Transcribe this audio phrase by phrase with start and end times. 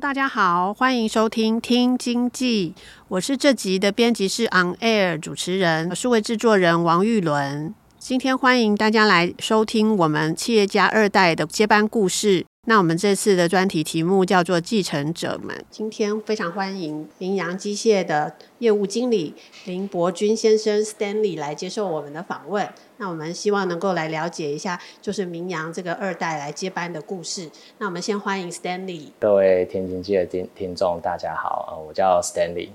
[0.00, 2.72] 大家好，欢迎收听《听经济》，
[3.08, 7.74] 我是这集的编辑是 On Air 主持人，数位制作人王玉伦。
[7.98, 12.46] 今天欢迎大家来收听我们企业家二代的接班故事。
[12.66, 15.64] 那我们这次的专题题目叫做“继承者们”。
[15.70, 22.68] 今天非常欢迎明扬机械的业务经理林伯君先生 Stanley 来接受我们的访问。
[22.98, 27.50] 那我们希望能够来了解一下，就是明扬这个二代来接班的故事。
[27.78, 29.06] 那我们先欢迎 Stanley。
[29.18, 32.68] 各位天经济的听听众，大家好，我叫 Stanley。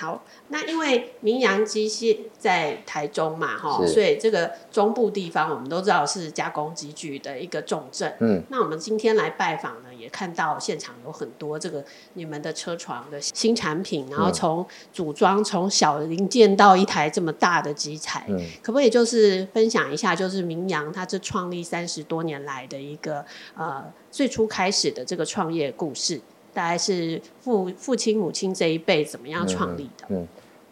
[0.00, 8.10] 好，那因为名扬机械在台中嘛，哈，所以这个中部地方我们都知道是加工机具的一个重镇。
[8.20, 11.84] 嗯，那我们今天来拜访呢，也看到现场有很多这个
[12.14, 23.22] 你们的车床的新产品，然后从组装从小零件到一台这么大的机材，嗯，可不可以就是分享一下，就是名扬它这创立三十多年来的一个
[23.54, 26.18] 呃最初开始的这个创业故事？
[26.52, 30.06] 大概是父父亲母亲这一辈怎么样创立的？
[30.08, 30.28] 嗯，嗯，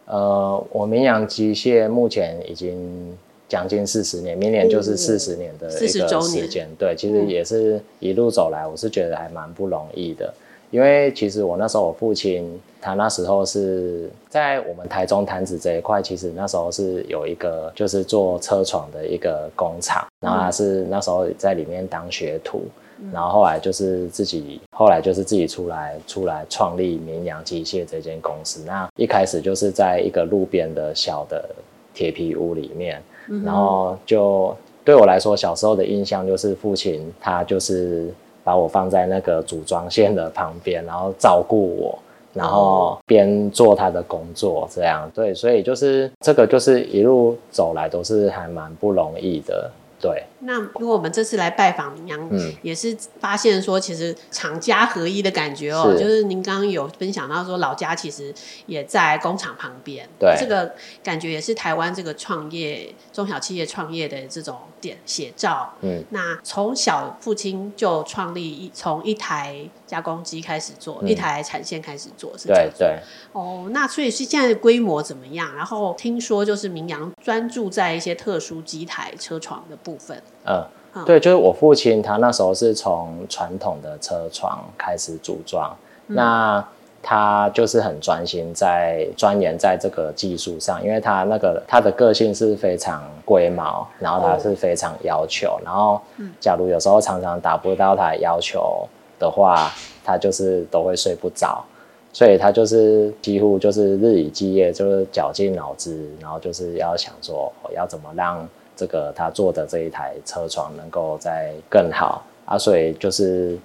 [0.06, 3.16] 呃，我明扬机械目前已经
[3.48, 6.68] 将近四十年，明年就是四十年的一个时间。
[6.78, 10.32] 对，其实也是一路走来，我是觉得还蛮不容易的。
[10.70, 22.64] 因为其实我那时候我父亲他那时候是在我们台中潭子这一块，其实那时候是有一个就是做车床的一个工厂，然后他是那时候在里面当学徒。
[23.12, 28.64] 然后后来就是自己，后来就是自己出来出来创立绵阳机械这间公司。
[28.66, 31.48] 那一开始就是在一个路边的小的
[31.94, 41.98] 铁皮屋里面，嗯、然后就对我来说，小时候的印象就是父亲他就是把我放在那个组装线的旁边，然后照顾我，
[42.32, 49.70] 然后边做他的工作，这样对，所以就是这个就是一路走来都是还蛮不容易的。
[50.00, 55.98] 对，那如果我们这次来拜访明扬，嗯，也是发现说，其实厂家合一的感觉哦，是。
[55.98, 58.32] 就是您刚刚有分享到说，老家其实
[58.66, 60.72] 也在工厂旁边，对，这个
[61.03, 65.72] 感觉也是台湾这个创业中小企业创业的这种点写照。
[65.81, 72.99] 嗯，那从小父亲就创立一从一台加工机开始做，嗯、一台产线开始做，是这样对对。
[73.33, 75.55] 哦，那所以是现在的规模怎么样？
[75.55, 80.22] 然后听说就是明扬专注在一些特殊机台车床的部分。
[80.47, 80.65] 嗯，
[80.95, 85.77] 嗯对，就是我父亲他那时候是从传统的车床开始组装，
[86.09, 86.69] 嗯、那
[87.10, 95.98] 他就是很专心在钻研在这个技术上，因为他那个他的个性是非常龟毛，然后他是非常要求，哦、然后
[96.38, 98.86] 假如有时候常常达不到他的要求
[99.18, 99.72] 的话，
[100.04, 101.64] 他就是都会睡不着。
[102.12, 112.58] 所以他就是几乎就是日以继夜，就是绞尽脑汁，然后就是要想说，要怎么让这个他做的这一台车床能够再更好啊。
[112.58, 113.56] 所以就是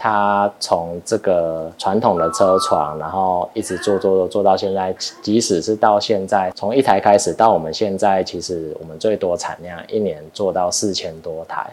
[0.00, 11.68] 他从这个传统的车床，然后一直做做做做到现在，即使是到现在，从一台开始到我们现在，其实我们最多产量一年做到四千多台。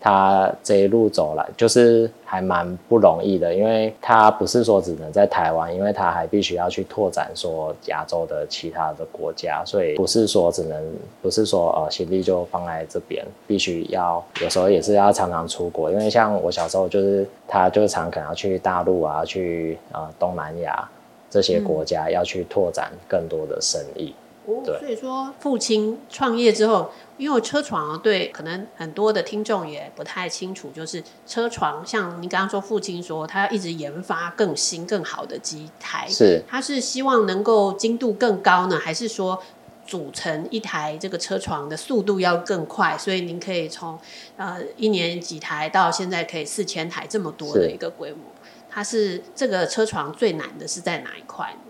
[0.00, 10.80] 他这一路走来，就是还蛮不容易的，因为他不是说只能在台湾，因为他还必须要去拓展说亚洲的其他的国家，所以不是说只能，
[11.20, 20.88] 不是说呃心力就放在这边，必须要有时候也是要常常出国，因为像我小时候就是他就常可能要去大陆啊，去呃东南亚
[21.28, 24.14] 这些国家要去拓展更多的生意。
[24.48, 26.90] 哦，所以说父亲创业之后。
[27.18, 39.42] 因为车床对，可能很多的听众也不太清楚，就是车床，像您刚刚说，父亲说他要一直研发更新、更好的机台，是，他是希望能够精度更高呢，还是说
[39.84, 42.96] 组成一台这个车床的速度要更快？
[42.96, 43.98] 所以您可以从
[44.36, 51.67] 呃一年几台到现在可以四千台这么多的一个规模，是它是这个车床最难的是在哪一块呢？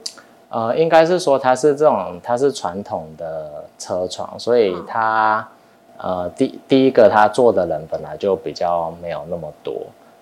[0.51, 5.47] 呃，应该是说它是这种，它是传统的车床，所以它，
[5.99, 9.75] 嗯、呃，第第一个它做的人本来就比较没有那么多，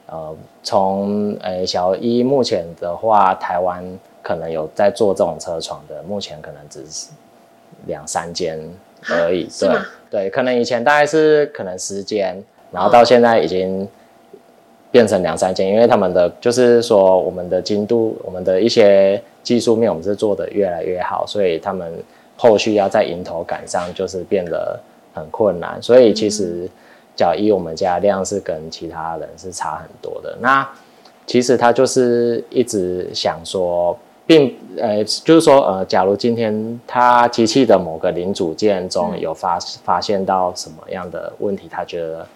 [0.07, 3.85] 呃，从呃小一目前的话，台湾
[4.21, 7.11] 可能有在做这种车床的，目前可能只是
[7.87, 8.59] 两三间
[9.09, 9.49] 而已。
[9.61, 9.77] 对吗
[10.11, 12.43] 对，可能以前大概是可能十间，
[12.73, 13.87] 然后到现在已经
[14.91, 21.93] 变成两三间，因为他们的就是说我们的精度，我们的一些技术面，我们是做的越来越好，所以他们
[22.37, 24.77] 后续要在迎头赶上，就是变得
[25.15, 25.81] 很困难。
[25.81, 26.69] 所以其实，
[27.15, 30.37] 假一我们家量是跟其他人是差很多的。
[30.41, 30.69] 那
[31.27, 33.97] 其实他就是一直想说，
[34.27, 42.27] 并呃，就是说呃，假如今天他机器的某个零组件中有发发现到什么样的问题，他觉得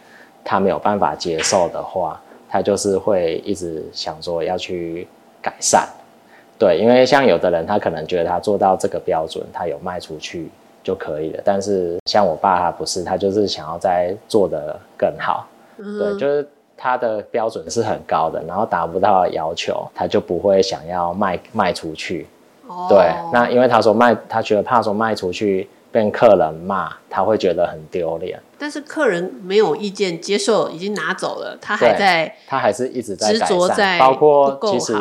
[0.45, 5.09] 他没有办法接受的话，他就是会一直想说要去
[5.43, 5.89] 改善。
[6.61, 10.49] 对，因为像有的人，他可能觉得他做到这个标准，他有卖出去
[10.85, 11.43] 就可以了。
[11.45, 15.49] 但是像我爸，他不是，他就是想要再做的更好。
[15.77, 16.47] 对，就是。
[16.83, 22.27] 他的标准是很高的，然后达不到要求，他就不会想要卖卖出去。
[22.67, 28.41] 哦，对，那因为他说卖，他觉得怕说卖出去被客人骂，他会觉得很丢脸。
[28.57, 34.95] 但是客人没有意见接受，已经拿走了，他还在，他还是一直在执着在，包括其实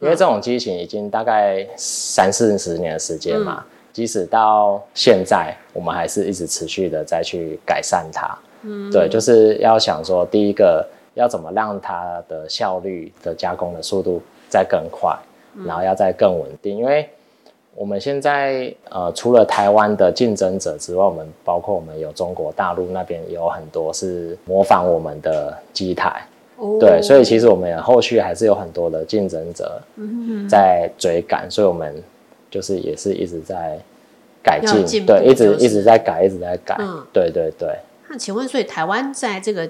[0.00, 8.38] 因为这种机型已经大概三四十年的时间嘛，嗯，即使到现在，我们还是一直持续的再去改善它。
[8.62, 10.86] 嗯，对，就是要想说第一个。
[11.16, 14.20] 要怎么让它的效率的加工的速度
[14.50, 15.16] 再更快，
[15.64, 16.76] 然后要再更稳定？
[16.76, 17.08] 因为
[17.74, 26.22] 我们现在呃，除了台湾的竞争者之外，我们包括我们有中国大陆那边有很多是模仿我们的机台，
[26.80, 29.82] 对，所以其实我们后续还是有很多的竞争者
[30.48, 32.02] 在追赶，所以我们
[32.50, 33.78] 就是也是一直在
[34.42, 36.76] 改进，对，一直一直在改，一直在改，
[37.12, 37.78] 对对对。
[38.08, 39.68] 那请问，所以台湾在这个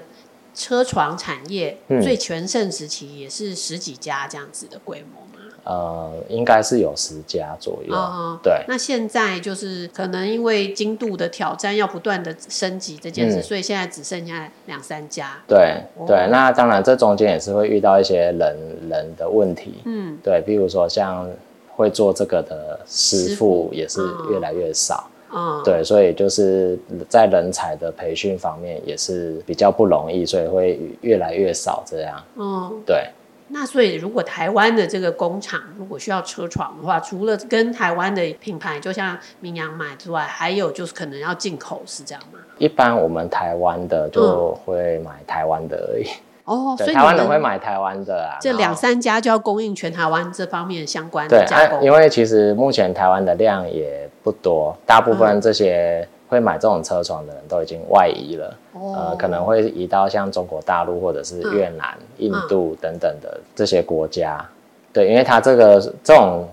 [0.53, 5.21] 车床产业最全盛时期也是十几家这样子的规模？
[5.21, 5.26] 吗？
[5.67, 7.93] 呃，应该是有十家左右。
[7.93, 8.53] 哦，对。
[8.69, 15.37] 那现在就是可能因为精度的挑战要不断的升级这件事，嗯，所以现在只剩下两三家。
[15.45, 18.55] 对对，那当然这中间也是会遇到一些人
[18.89, 19.73] 人的问题。
[19.83, 21.29] 嗯，对，比如说像
[21.75, 23.99] 会做这个的师傅也是
[24.31, 25.09] 越来越少。
[25.33, 26.79] 嗯，对，所以就是
[27.09, 32.23] 在人才的培训方面也是比较不容易，所以会越来越少这样。
[32.37, 33.05] 嗯，对。
[33.49, 42.39] 那所以如果台湾的这个工厂如果需要车床的话，除了跟台湾的品牌，就像明阳买之外，还有就是可能要进口，是这样吗？
[42.57, 46.05] 一般我们台湾的就会买台湾的而已。
[46.43, 48.37] 哦， 所以台湾人会买台湾的啊。
[48.41, 51.79] 这两三家就要供应全台湾这方面相关的加工。
[51.79, 58.57] 对，因为其实目前台湾的量也不多，大部分这些会买这种车床的人都已经外移了。
[58.73, 58.93] 哦。
[58.95, 64.43] 呃，可能会移到像中国大陆或者是越南、印度等等的这些国家。
[64.91, 66.47] 对，因为它这个这种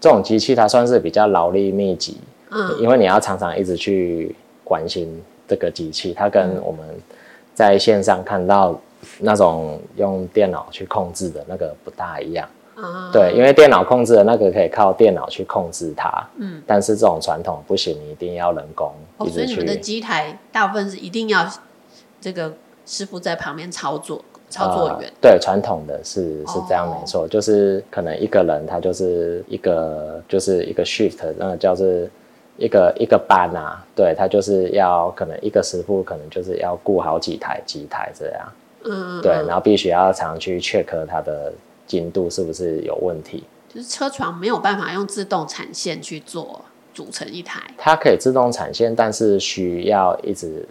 [0.00, 2.18] 这种机器，它算是比较劳力密集。
[2.50, 2.76] 嗯。
[2.78, 4.34] 因为你要常常一直去
[4.64, 6.80] 关心这个机器，它跟我们
[7.54, 8.78] 在线上看到。
[9.18, 12.46] 那种用电脑去控制的那个不大一样，
[12.82, 18.92] 啊、对，因为电脑控制的那个可以靠电脑去控制它，嗯，但是这种传统不行，你一定要人工。
[19.18, 21.46] 哦，所以你们的机台大部分是一定要
[22.20, 22.52] 这个
[22.86, 25.08] 师傅在旁边操作，操作员。
[25.08, 32.10] 呃、对，传统的是是这样没错，哦，就是可能一个人他就是一个就是一个 shift，那个叫是
[32.56, 38.48] 一个一个班啊，对，他就是要可能一个师傅可能就是要顾好几台机台这样。
[38.84, 41.52] 嗯，对，然后必须要常去 check 他的
[41.90, 43.42] 精度是不是有问题。
[43.68, 47.60] 就是车床没有办法用自动产线去做组成一台。
[47.76, 50.64] 它可以自动产线，但是需要一直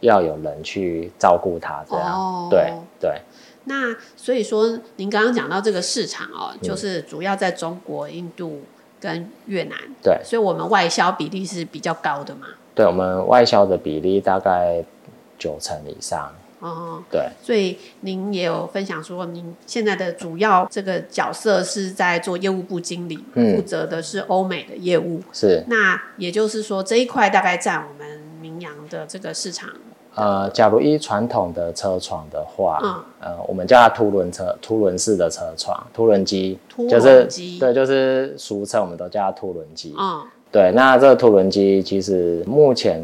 [0.00, 2.12] 要有人去照顾它，这样。
[2.12, 3.20] 哦，对对。
[3.64, 8.62] 那所以说，您刚刚讲到这个市场哦，就是主要在中国、印度
[9.00, 9.78] 跟越南。
[10.02, 10.20] 对。
[10.24, 12.48] 所以我们外销比例是比较高的嘛？
[12.74, 14.84] 对，我们外销的比例大概
[15.38, 16.32] 九成以上。
[16.60, 25.20] 哦，对，所以您也有分享说，您现在的主要这个角色是在做业务部经理，嗯，负责的是欧美的业务。
[25.32, 29.70] 是，那也就是说，这一块大概占我们明阳的这个市场。
[30.16, 36.58] 呃，假如以传统的车床的话，嗯，呃，我们叫它凸轮车，凸轮式的车床，凸轮机，
[36.90, 37.24] 就是
[37.60, 39.94] 对，就是俗称我们都叫它凸轮机。
[39.96, 43.00] 嗯，对，那这个凸轮机其实目前。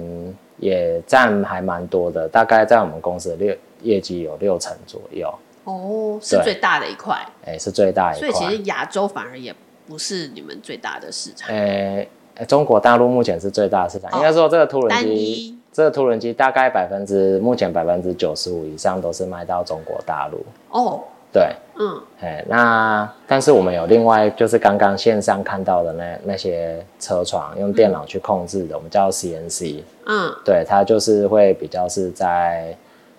[0.64, 5.30] 也占还蛮多的，大概在我们公司的六业绩有六成左右。
[5.64, 7.14] 哦，是最大的一块。
[7.44, 8.26] 哎、欸，是最大一块。
[8.26, 9.54] 所以其实亚洲反而也
[9.86, 11.50] 不是你们最大的市场。
[11.50, 14.10] 哎、欸，中国大陆目前是最大的市场。
[14.12, 20.42] 哦、应该说这个凸轮机，这个凸轮机大概百分之目前百分之九十五以上都是卖到中国大陆。
[20.70, 32.76] 哦，对，嗯，哎，那但是我们有另外就是刚刚线上看到的那那些车床用电脑去控制的，嗯、我们叫 CNC，嗯，对，它就是会比较是在，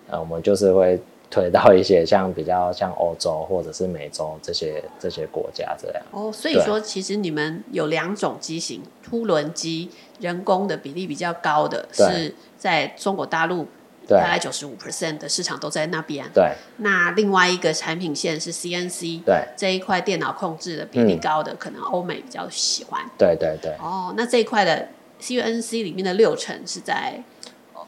[0.08, 0.98] 呃，我们就是会
[1.30, 6.02] 推到一些像比较像欧洲或者是美洲这些这些国家这样。
[6.12, 13.66] 哦，所以说其实你们有两种机型，凸轮机，人工的比例比较高的是在中国大陆。
[14.08, 16.26] 大概九十五 percent 的市场都在那边。
[16.32, 16.52] 对。
[16.78, 19.22] 那另外一个产品线是 CNC。
[19.24, 19.46] 对。
[19.56, 23.00] 这一块电脑控制的比例高的，嗯、可能欧美比较喜欢。
[23.18, 23.72] 对对对。
[23.80, 24.88] 哦，那这一块的
[25.20, 27.22] CNC 里面的六成是在。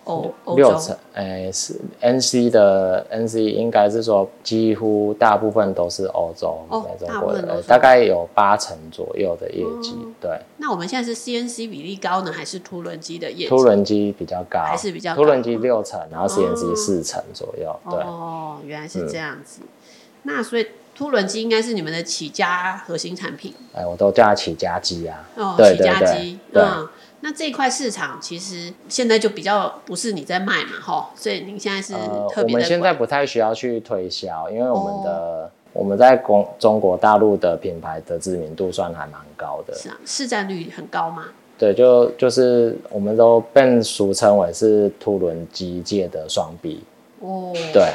[0.08, 9.94] 欧欧六成，哎、欸，是 N C 的 N C，应该是说几乎大部分都是欧洲那种国的，大概有八成左右的业绩。
[9.96, 10.30] 嗯、对。
[10.56, 13.48] 那我们现在是 C N C 比例高呢，还是凸轮机的业绩？
[13.48, 15.14] 凸轮机比较高，还是比较？
[15.14, 17.68] 凸轮机六成，然后 C N C 四成左右。
[17.84, 18.00] 哦、对。
[18.00, 19.60] 哦，原来是这样子。
[19.62, 19.68] 嗯、
[20.22, 23.52] 那所以凸轮机应该是你们的起家核心产品。
[23.74, 25.28] 哎、欸，我都叫它起家机啊。
[25.36, 26.38] 哦，对起家机。
[26.50, 26.62] 对。
[26.62, 26.88] 嗯
[27.20, 31.92] 那这一块市场其实现在就比较不是你在卖嘛，哈，所以您现在是
[32.32, 39.74] 特别、呃、我们现在不太需要去推销，因为我们的、哦、我们在中中国大陆的品牌的知名度算还蛮高的。
[39.74, 41.24] 是啊，市占率很高吗？
[41.58, 46.84] 对，就就是我们都被俗称为是凸轮机界的双臂。
[47.18, 47.92] 哦，对，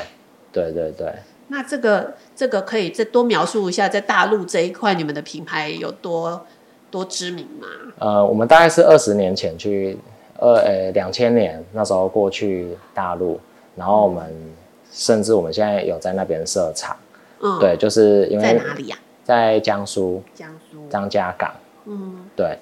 [0.52, 1.14] 对对对。
[1.48, 6.46] 那这个这个可以再多描述一下，在大陆这一块你们的品牌有多？
[6.94, 7.68] 多知名吗？
[7.98, 9.98] 呃，我们大概是二十年前去，
[10.38, 13.40] 二呃两千年那时候过去大陆，
[13.76, 14.32] 然后我们
[14.92, 16.96] 甚至我们现在有在那边设厂，
[17.42, 18.98] 嗯，对，就是因为在哪里呀？
[19.24, 21.52] 在江苏，江苏张家港，
[21.86, 22.56] 嗯，对，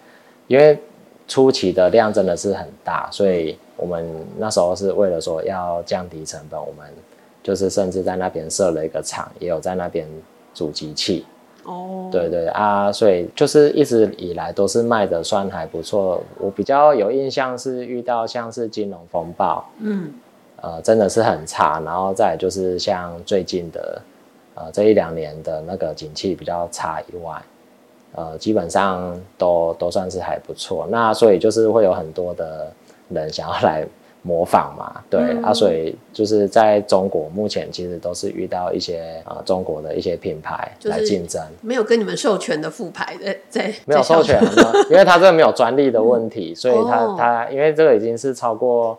[0.48, 0.80] 因为
[1.28, 6.88] 初期的量真的是很大，所以我们那时候是为了说要降低成本，我们
[7.44, 10.08] 就是甚至在那边设了一个厂，也有在那边
[10.54, 11.26] 组机器。
[11.64, 16.24] 哦，对对啊，所以就是一直以来都是卖的算还不错。
[16.38, 20.14] 我比较有印象是遇到像是金融风暴，嗯，
[20.62, 21.80] 呃，真的是很差。
[21.82, 24.02] 然后再就是像最近的，
[24.56, 27.42] 呃，这一两年的那个景气比较差以外，
[28.14, 30.88] 呃，基本上都都算是还不错。
[30.90, 32.72] 那所以就是会有很多的
[33.10, 33.88] 人想要来。
[34.24, 44.40] 模仿嘛，对、嗯、啊，所以就是在中国目前其实都是遇到一些啊、呃、中国的一些品牌来竞争，没有跟你们授权的副牌 在在没有授权，
[44.92, 48.96] 因为他这个没有专利的问题，嗯、所以他他因为这个已经是超过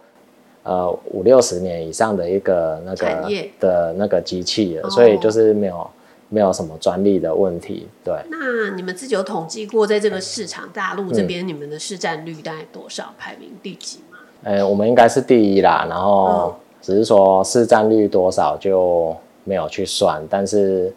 [0.64, 3.28] 呃五六十年以上的一个那个
[3.60, 5.88] 的那个机器了，所以就是没有
[6.30, 7.86] 没有什么专利的问题。
[8.02, 13.14] 对，那你们自己有统计过，在这个市场大陆这边，你们的市占率大概多少？
[13.16, 14.00] 排名第几？
[14.44, 20.92] 呃、欸，我们应该是第一啦，然后只是说市占率多少就没有去算，但是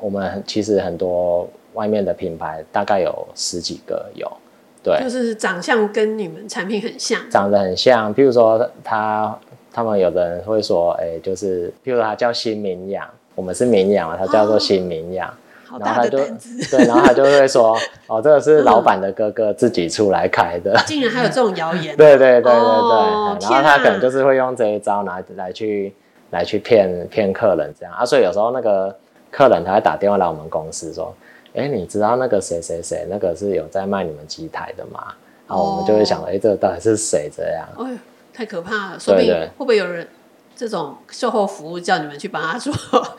[0.00, 4.30] 我们其实很多外面的品牌大概有十几个有，
[4.82, 9.38] 对，就是长相跟你们产品很像，长得很像，譬如说他
[9.72, 15.28] 他们有的人会说，哎、欸，就是譬如说他叫新明养，我们是明阳，他叫做新明养。
[15.28, 15.34] 哦
[15.78, 16.18] 然后他就
[16.70, 17.76] 对，然后他就会说：
[18.06, 21.94] “哦，这个是老板的哥哥自己出来开的。”竟然还有这种谣言？
[21.98, 22.52] 对对对对对。
[22.52, 25.92] 然后他可能就是会用这一招来来去
[26.30, 28.04] 来去骗骗客人这样啊。
[28.04, 28.94] 所以有时候那个
[29.30, 31.14] 客人他会打电话来我们公司说
[31.54, 35.12] ：“哎，你知道那个谁谁谁那个是有在卖你们机台的吗？”
[35.46, 37.98] 然后我们就会想：“哎，这个到底是谁这样？”哎呦，
[38.32, 38.98] 太可怕了！
[38.98, 40.06] 说不定会不会有人？
[40.56, 42.72] 这种售后服务叫你们去帮他做，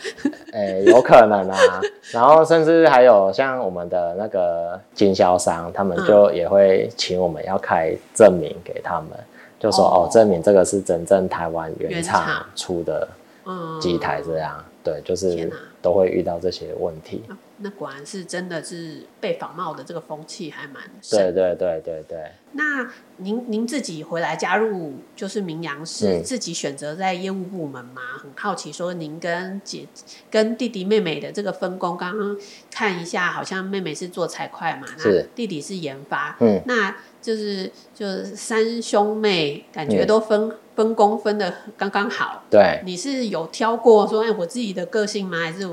[0.53, 1.81] 哎、欸，有可能啊。
[2.11, 9.23] 然后甚至还有像我们的那个经销商，他们就也会请我们要开证明给他们，嗯、
[9.59, 13.07] 就说哦，证明这个是真正台湾原厂出的
[13.81, 14.55] 机台这样。
[14.57, 15.51] 嗯、对，就是
[15.81, 17.23] 都会遇到这些问题。
[17.57, 21.17] 那果然是真的是被仿冒的这个风气还蛮深。
[21.17, 22.31] 对对对对对。
[22.51, 22.87] 那
[23.17, 28.01] 您您自己回来加入就是明阳是自己选择在业务部门吗？
[28.13, 29.87] 嗯、很好奇，说您跟姐
[30.29, 32.37] 跟弟弟妹妹的这个分工，刚刚
[32.69, 36.37] 看一下，好像妹妹是做财会嘛，那弟弟是研发。
[36.39, 36.61] 嗯。
[36.67, 42.43] 那就是就是三兄妹感觉都分、嗯、分工分的刚刚好。
[42.49, 42.79] 对。
[42.85, 45.37] 你是有挑过说哎我自己的个性吗？
[45.39, 45.67] 还是？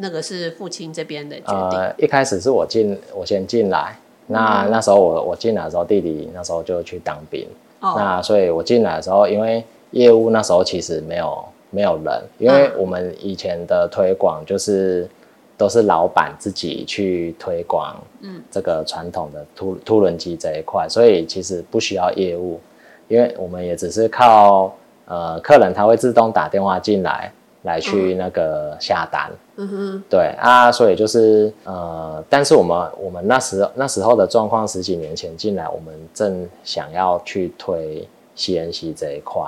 [0.00, 1.78] 那个是父亲这边的决定。
[1.78, 3.98] 呃，一开始是我进，我先进来。
[4.26, 7.48] 那、嗯、那时候我我进来的时候，弟弟那时候就去当兵。
[7.80, 7.94] 哦。
[7.96, 15.08] 那所以我进来的时候，因为业务那时候其实没有没有人，因为我们以前的推广就是
[15.56, 22.60] 都是老板自己去推广，嗯，这个传统的凸凸轮机这一块，所以其实不需要业务，
[23.08, 24.72] 因为我们也只是靠
[25.06, 27.32] 呃客人他会自动打电话进来。
[27.62, 29.28] 来去那个下单。
[29.56, 39.42] 嗯哼，对啊，所以就是呃，但是我们我们那时那时候的状况，十几年前进来，我们正想要去推 CNC 这一块。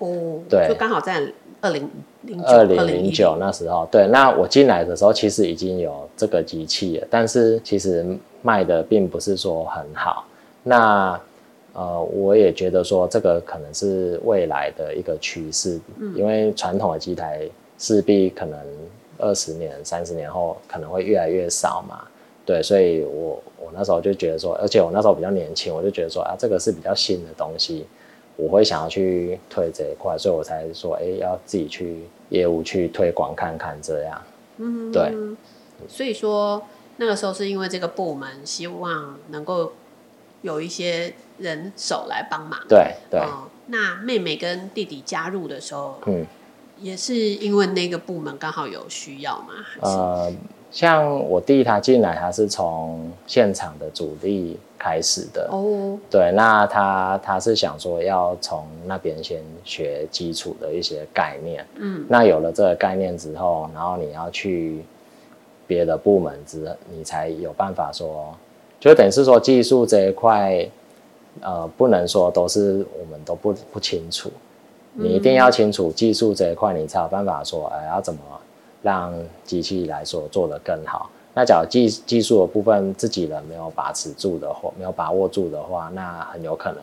[0.00, 1.22] 哦，对，就刚好在
[1.60, 1.88] 二零
[2.22, 8.04] 零二零零九那时候，对，那我进来的时候其实已经有这个机器了，但是其实
[8.42, 10.24] 卖的并不是说很好。
[10.64, 11.18] 那
[11.74, 17.48] 呃，我也觉得说这个可能是未来的一个趋势，嗯，因为传统的机台
[17.78, 18.60] 势必可能
[19.16, 22.06] 二十年、三十年后可能会越来越少嘛。
[22.44, 27.86] 对，所以我我那时候就觉得说，而且我那时候比较年轻，我就觉得说啊，这个是比较新的东西，
[28.36, 34.22] 我会想要去推这一块，所以我才说，哎，要自己去业务去推广看看这样。
[34.58, 35.10] 嗯，对。
[35.88, 36.62] 所以说
[36.98, 39.72] 那个时候是因为这个部门希望能够。
[40.42, 43.48] 有一些人手来帮忙，对对、哦。
[43.66, 46.24] 那妹妹跟弟弟加入的时候，嗯，
[46.78, 49.52] 也是因为那个部门刚好有需要吗？
[49.80, 50.32] 呃，
[50.70, 55.98] 像我弟他进来，他是从现场的主力开始的哦。
[56.10, 64.84] 对，那他他是想说要从那边先学基础的一些概念，嗯，那有了这个概念之后，然后你要去
[65.66, 68.34] 别的部门之，你才有办法说。
[68.80, 70.68] 就等于是说技术这一块，
[71.40, 74.30] 呃，不能说都是我们都不不清楚，
[74.92, 78.20] 你一定要清楚技术这一块，你才有办法说，哎，要怎么
[78.82, 79.12] 让
[79.42, 81.10] 机器来说做得更好。
[81.34, 86.78] 那假如技技术的部分自己人没有把持住的话，没有把握住的话，那很有可能，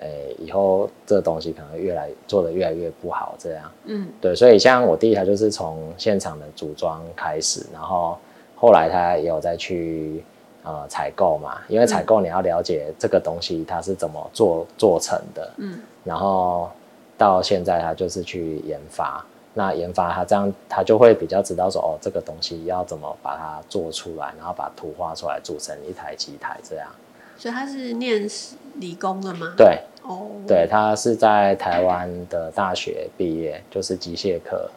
[0.00, 3.36] 哎，以后这东西可能越来做得越来越不好。
[3.38, 8.18] 这样，嗯，对，所以像我弟他就是从现场的组装开始，然后
[8.56, 10.24] 后来他也有再去。
[10.70, 16.70] 呃，采购嘛，因为采购你要了解这个东西它是怎么做做成的，嗯，然后
[17.18, 26.88] 到现在他就是去研发，那研发他这样他就会比较知道说，哦，这个东西要怎么把它做出来，然后把图画出来，组成一台机台这样。
[27.36, 28.28] 所以他是念
[28.76, 29.54] 理工的吗？
[29.56, 34.70] 对，哦，对，他是在台湾的大学毕业，就是机械科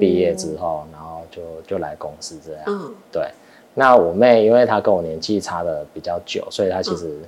[0.00, 3.30] 毕业之后，然后就就来公司这样，嗯，对。
[3.74, 7.18] 那我妹，因为她跟我年纪差的比较久，所以她其实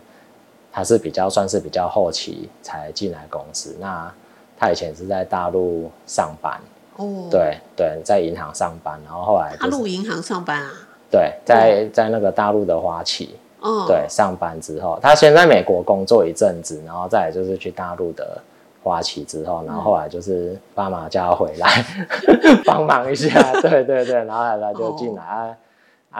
[0.72, 3.76] 她是比较算是比较后期才进来公司。
[3.80, 4.10] 那
[4.56, 6.60] 她以前是在大陆上班，
[6.96, 10.70] 哦，对对，在银行上班，然后后来大陆银行上班啊？
[11.10, 18.40] 对，在在那个大陆的花旗，哦，对，上班之后，她先在美国工作一阵子，然后再来就是去大陆的
[18.82, 21.84] 花旗之后，然后后来就是爸妈叫她回来
[22.64, 23.28] 帮忙一下，
[23.60, 25.22] 对对对，然后后来就进来。
[25.22, 25.56] 哦他、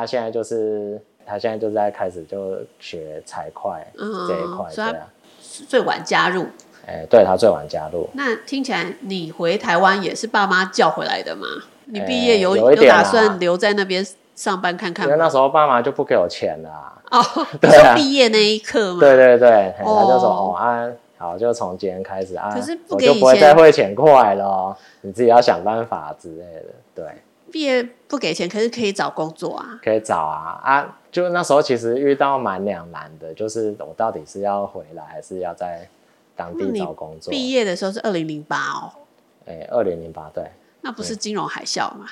[0.03, 3.73] 啊、现在就是，他现在就是在开始就学财会
[4.29, 5.09] 这一块，对啊，
[5.69, 6.47] 最晚加入。
[6.87, 8.09] 哎、欸，对，他最晚加入。
[8.13, 11.47] 那听起来你回台湾也是爸妈叫回来的吗？
[11.87, 15.13] 你毕业有、欸、有，有打算留在那边上班看看吗？
[15.13, 17.03] 因为那时候爸妈就不给我钱了啊。
[17.11, 17.23] 哦，
[17.59, 19.01] 对啊，毕业那一刻嘛。
[19.01, 27.05] 对对对，他就说哦啊，好，就从今天开始啊，可是不给我就不会再汇钱过来了，你自己要想办法之类的，对。
[27.57, 29.81] 毕业不给钱，可是可以找工作啊。
[29.83, 30.99] 可以找啊啊！
[31.11, 35.89] 就那时候其实遇到蛮两难的，就是我到底是要回来，还是要在
[36.37, 37.31] 当地找工作。
[37.31, 38.93] 毕业的时候是二零零八哦。
[39.47, 40.45] 哎，二零零八对。
[40.83, 42.05] 那不是金融海啸吗？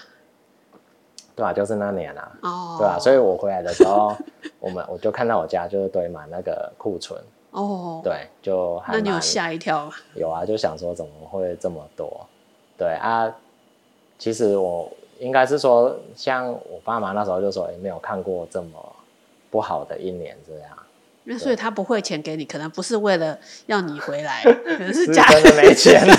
[1.36, 2.32] 对啊，就是那年啊。
[2.40, 2.76] 哦。
[2.78, 4.16] 对啊，所以我回来的时候，
[4.58, 7.22] 我们我就看到我家就是堆满那个库存。
[7.50, 8.00] 哦。
[8.02, 8.94] 对，就还。
[8.94, 9.92] 那你有吓一跳吗？
[10.14, 12.26] 有啊，就想说怎么会这么多？
[12.78, 13.30] 对啊，
[14.18, 14.90] 其实我。
[15.24, 18.94] 应该是说，像我爸妈那时候就说，也没有看过这么
[19.50, 20.68] 不好的一年这样。
[21.26, 26.14] 那所以他不汇钱给你，可能不是为了要你回来， 可能是假的，真的没钱了，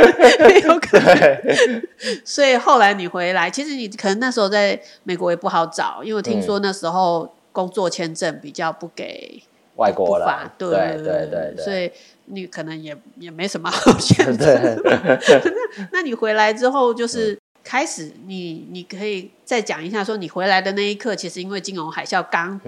[0.64, 1.82] 有可能。
[2.24, 9.42] 所以后来你回来，其实你可能那时候在美国也不好找，因为我听说那时候工作签证比较不给
[9.74, 11.92] 外国人，对对对对，所以
[12.24, 14.58] 你可能也也没什么好选择。
[14.82, 17.38] 那那你回来之后就是。
[17.66, 22.60] 嗯开始你，你你可以再讲一下，说你回来的那一刻，其实因为金融海啸刚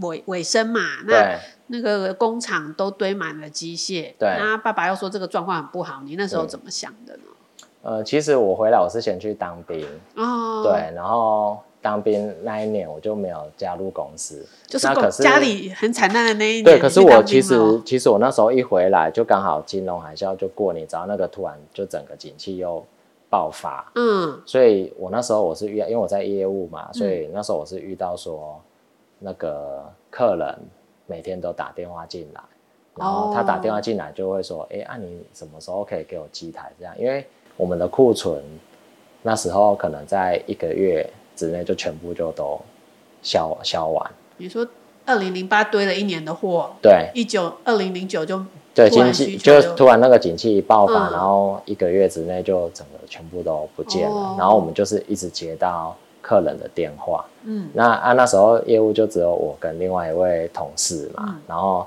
[0.00, 7.22] 尾尾声嘛，那那个工厂都堆满了机械，对，那爸爸又说这个状况很不好，你那时候怎么想的呢？
[7.82, 14.86] 呃，其实我回来我是先去当兵，哦，对，然后当兵那一年我就没有加入公司，就是
[15.20, 16.64] 家里很惨淡的那一年。
[16.64, 22.86] 对，可是我其实其实我那时候一回来就刚好金融海啸就过，你知道那个突然就整个景气又。
[23.32, 28.60] 爆发，嗯，所以我那时候我是遇，因为我在业务嘛，所以那时候我是遇到说，
[29.18, 30.54] 那个客人
[31.06, 32.42] 每天都打电话进来，
[32.94, 36.94] 然后他打电话进来就会说，哎、欸，啊你什么时候可以给我机台这样？
[36.98, 38.44] 因为我们的库存
[39.22, 42.60] 那时候可能在一个月之内就全部就都
[43.22, 44.10] 销销完。
[44.36, 44.68] 你说
[45.06, 61.86] 二零零八堆了一年的货，对，一九二零零九就对经济就突然那个景气一爆发，嗯、然后一个月之内就整个全部都不见了，哦、然后我们就是一直接到客人的电话，嗯，那啊那时候业务就只有我跟另外一位同事嘛，嗯、然后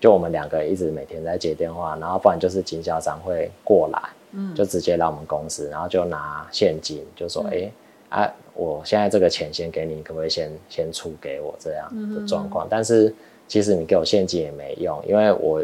[0.00, 4.00] 就我们两个一直每天在接电话，然后不然就是经销商会过来。
[4.34, 7.70] 嗯，就直接来我们公司，然后就拿现金，就说：“哎、
[8.08, 12.64] 啊，我现在这个钱先给你，可不可以先先出给我这样的状况？
[12.64, 13.14] 嗯、但是
[13.46, 15.62] 其实你给我现金也没用，因为我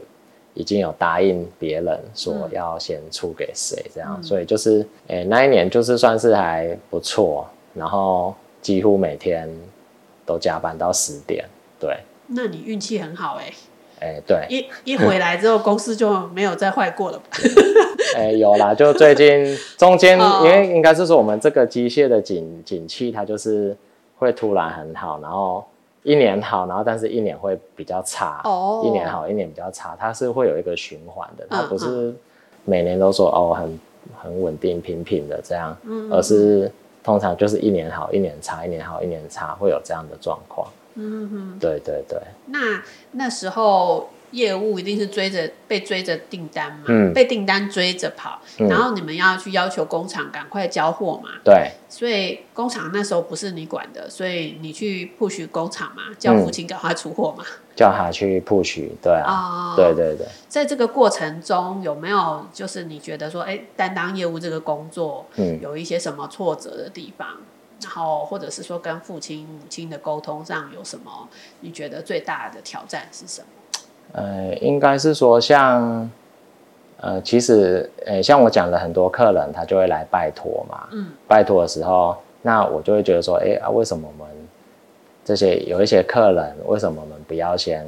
[0.58, 9.48] 已经有答应别人说要先出给谁这样，嗯、所以就是，诶、欸，那一年就是算是还不错，然后几乎每天
[10.26, 11.44] 都加班到十点。
[11.78, 13.54] 对，那你运气很好哎、欸。
[14.00, 17.24] 哎、欸，对，一一回来之后，公司就没有再坏过了吧？
[18.16, 23.76] 哎、欸，有啦，就最近中间， 因为应该是说我们这个机械的景景气，它就是
[24.18, 25.64] 会突然很好，然后
[26.08, 32.14] 一年好，然后但是一年会比较差，哦，一年好，一年比较差，它是会有一个循环的，它不是
[32.64, 33.80] 每年都说哦很
[34.18, 36.72] 很稳定平平的这样，嗯，而是
[37.04, 40.66] 通常就是一年好，一年差，一年好，一年差，会有这样的状况。
[40.94, 42.18] 嗯哼，对对对。
[42.46, 51.70] 那那时候业务一定是追着被追着订单嘛，嗯，被订单追着跑，嗯、然后你们要去要求工厂赶快交货嘛，对。
[51.88, 60.26] 所以工厂那时候不是你管的，所以你去 push 工厂嘛，叫父亲赶快出货嘛，叫他去 push，对啊，哦、对对对。
[60.48, 67.28] 在这个过程中有没有就是你觉得说，哎，担当业务这个工作，嗯，有一些什么挫折的地方？
[67.80, 71.28] 然后，或者是说跟父亲、母亲的沟通上有什么？
[71.60, 73.46] 你觉得最大的挑战是什么？
[74.12, 76.10] 呃，应该是说像，
[77.00, 80.88] 呃，其实，呃，像我讲的很多客人，他就会来拜托嘛。
[80.92, 81.06] 嗯。
[81.26, 84.32] 拜托的时候，那我就会觉得说，哎啊，为什么我们
[85.24, 87.86] 这些有一些客人，为什么我们不要先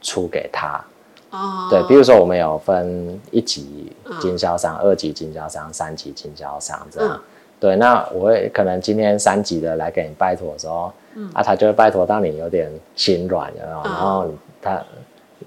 [0.00, 0.84] 出给他？
[1.30, 1.68] 哦。
[1.70, 7.14] 对，比如说我们有分一级经销商、嗯、二级经销商、三级经销商这样。
[7.14, 7.20] 嗯
[7.62, 13.78] 对，那我会可能今天三级的来给你拜托的时候，嗯、啊，他就会拜托到你有点心软，有没有？
[13.78, 14.26] 嗯、然后
[14.60, 14.82] 他，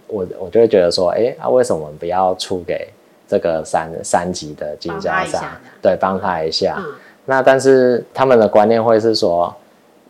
[0.08, 2.88] 我我就会觉得说，哎，啊，为什么我们不要出给
[3.28, 5.44] 这个三三级的经销商？
[5.82, 6.76] 对，帮他一下。
[6.80, 6.94] 嗯、
[7.26, 9.54] 那但是他们的观念会是说，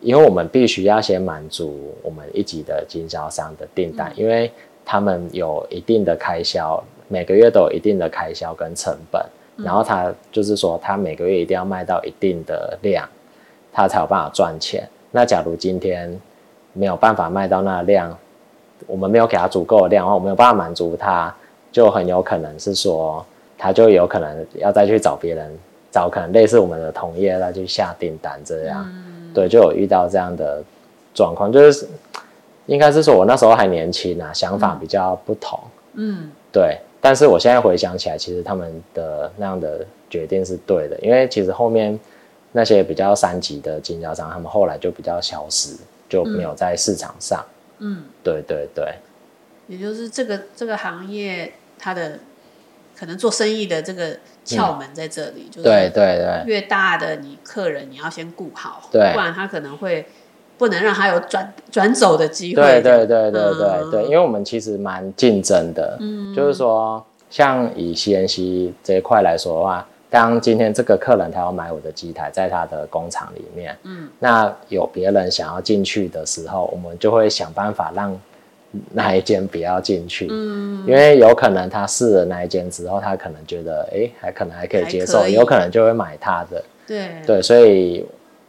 [0.00, 4.50] 因为我们必须要先满足我们一级的经销商的订单，嗯、因为
[4.84, 9.24] 他们有一定的开销，每个月都有一定的开销跟成本。
[9.56, 13.08] 然后他就是说，他每个月一定要卖到一定的量，
[13.72, 14.86] 他才有办法赚钱。
[15.12, 16.20] 那假如今天
[16.74, 18.14] 没有办法卖到那量，
[18.86, 21.34] 我们没有给他足够的量的话，我没有办法满足他，
[21.70, 23.24] 就很有可能是说，
[23.58, 25.58] 他就有可能要再去找别人，
[25.90, 28.84] 找可能类似我们的同业来去下订单这样。
[28.88, 30.62] 嗯、对，就有遇到这样的
[31.14, 31.88] 状况，就是
[32.66, 35.58] 应该是说我那时候还年轻啊，想法比较不同。
[35.94, 36.78] 嗯，对。
[36.98, 41.96] 但是我现在回想起来，其实他们的那样的决定是对的，因为其实后面
[42.50, 45.76] 那些比较三级的经销商，他们后来就比较消失，
[46.08, 47.38] 就没有在市场上。
[47.38, 47.55] 嗯，
[48.22, 48.94] 对对对。
[49.68, 52.18] 也就是这个这个行业，它的
[52.96, 60.06] 可能做生意的这个窍门在这里，嗯、就是对对对，越大的你客人你要先顾好，对，不然他可能会。
[60.58, 62.62] 不能让他有转转走的机会。
[62.62, 78.18] 对对对对对对，嗯、对，因为我们其实蛮竞争的，嗯，就是说，像以 CNC 这一块来说的话，当今天这个客人他要买我的机台，在他的工厂里面，嗯，那有别人想要进去的时候，我们就会想办法让
[78.92, 87.08] 那一间不要进去，嗯，因为有可能他试了那一间之后，他可能觉得，哎，还可能还可以接受，有可能就会买他的，对。
[87.26, 88.04] 对，所以。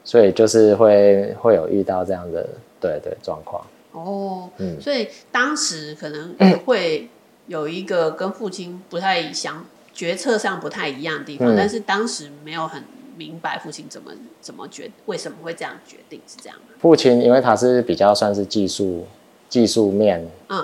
[0.08, 2.48] 所以就是会会有遇到这样的
[2.80, 3.62] 对对状况。
[3.92, 6.34] 哦，嗯，所以当时可能
[6.66, 7.10] 会
[7.48, 9.66] 有一个跟父亲不太想
[9.98, 12.84] 决策上不太一样的地方，嗯、但是当时没有很
[13.18, 16.76] 明白父亲怎么怎么决为什么会这样决定是这样的。
[16.80, 19.08] 父亲因为他是比较算是技术
[19.50, 20.64] 技术面嗯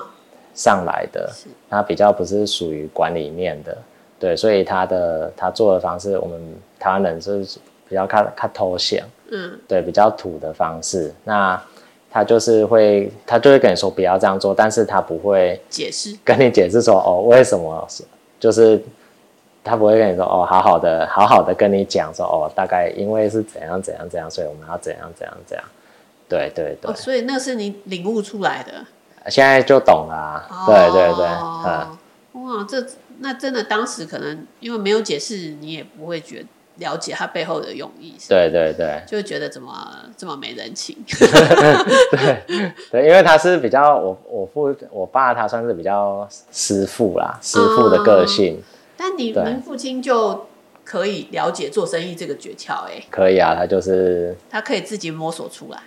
[0.54, 3.76] 上来的，嗯、他比较不是属于管理面的，
[4.20, 6.40] 对，所以他的他做的方式，我们
[6.78, 7.44] 台湾人是
[7.90, 9.04] 比较看看头衔。
[9.36, 11.60] 嗯，对，比较土的方式，那
[12.12, 17.88] 他就是会，他就会跟你说不要这样做，但是他不会解释，跟你解释说哦，为什么，
[18.40, 18.80] 就是
[19.64, 25.66] 他不会跟你说哦，好好的，好好的跟你讲说哦，大概因为是怎样怎样怎样，所以我们要怎样怎样怎样，
[26.28, 28.86] 对对对，哦，所以那是你领悟出来的，
[29.30, 31.26] 现在就懂了啊，哦，对对对，
[31.66, 32.86] 嗯，哇，这
[33.20, 36.46] 那真的当时可能因为没有解释，你也不会觉得。
[36.78, 38.16] 了解他背后的用意。
[38.28, 39.72] 对对对，就会觉得怎么
[40.18, 40.98] 这么没人情。
[42.10, 42.42] 对
[42.92, 48.56] 对，因为他是比较我我父我爸他算是比较师傅啦，师傅的个性。
[48.56, 48.64] 嗯、
[49.04, 50.46] 但你您父亲就
[50.86, 53.04] 可以了解做生意这个诀窍哎？
[53.10, 55.78] 可以啊，他就是他可以自己摸索出来。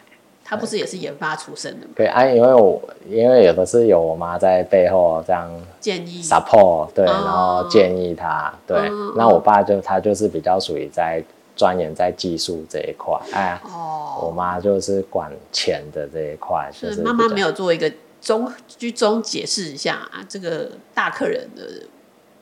[0.44, 1.92] 他不是也是研发出身的吗？
[1.96, 5.50] 对啊，因为我因为有的是有我妈在背后这样
[5.80, 8.76] 建议 support 对，哦、然后建议他对。
[8.76, 11.20] 哦、那我爸就他就是比较属于在
[11.56, 16.70] 钻研在技术这一块，哎，哦，我妈就是管钱的这一块。
[16.80, 21.62] 就是妈妈没有做一个中居中解释一下啊，这个大客人的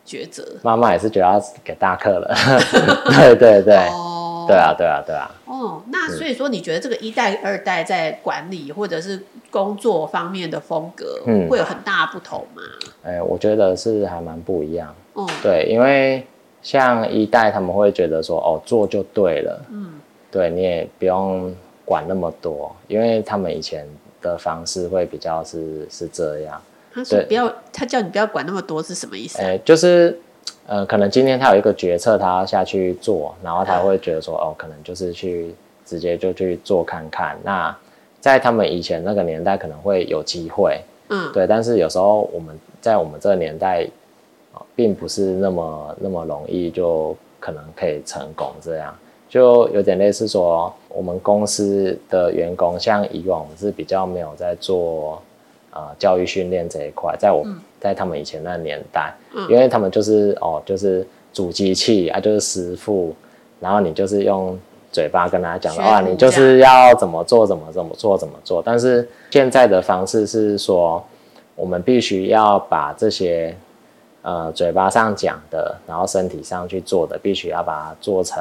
[0.06, 0.44] 抉择。
[0.62, 2.34] 妈妈也是觉得要给大客了，
[3.10, 3.76] 对对对。
[3.76, 4.10] 哦
[4.46, 5.30] 对啊，对啊，对啊。
[5.46, 9.18] 哦，那所以说，你觉得这个一代、二代在管理或者是
[9.50, 12.60] 工作方面的风格，嗯，会有很大的不同吗？
[13.02, 14.94] 哎，我觉得是还蛮不一样。
[15.14, 16.26] 哦，对，因为
[16.60, 19.94] 像一代他们会觉得说，哦，做就对了，嗯，
[20.30, 21.50] 对，你也不用
[21.86, 23.88] 管那么多，因为他们以前
[24.20, 26.60] 的方式会比较是是这样。
[26.94, 29.38] 他说不要，他叫你不要管那么多是什么意思？
[29.42, 30.18] 哎，就是。
[30.66, 35.54] 呃，可能今天他有一个决策，他要下去做，然后他会觉得说，哦，可能就是去
[35.84, 37.38] 直接就去做看看。
[37.44, 37.76] 那
[38.18, 40.80] 在他们以前那个年代，可能会有机会，
[41.10, 41.46] 嗯，对。
[41.46, 43.86] 但是有时候我们在我们这个年代，
[44.74, 48.50] 并不是那么那么容易就可能可以成功。
[48.62, 48.96] 这样
[49.28, 55.20] 就有点类似说，我们公司的员工，像以往我们是比较没有在做。
[55.74, 63.12] 呃，教育训练这一块，在我，嗯、在他们以前那个年代，嗯、因为他们就是哦，就是主机器啊，就是师傅，
[63.58, 64.56] 然后你就是用
[64.92, 68.62] 嘴巴跟他讲的话，你就是要怎么做，怎么怎么做，怎么做。
[68.64, 71.04] 但是现在的方式是说，
[71.56, 73.52] 我们必须要把这些
[74.22, 78.40] 呃嘴巴上讲的，然后身体上去做的，必须要把它做成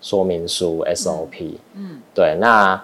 [0.00, 1.52] 说明书 SOP。
[1.74, 2.82] 嗯，嗯对，那。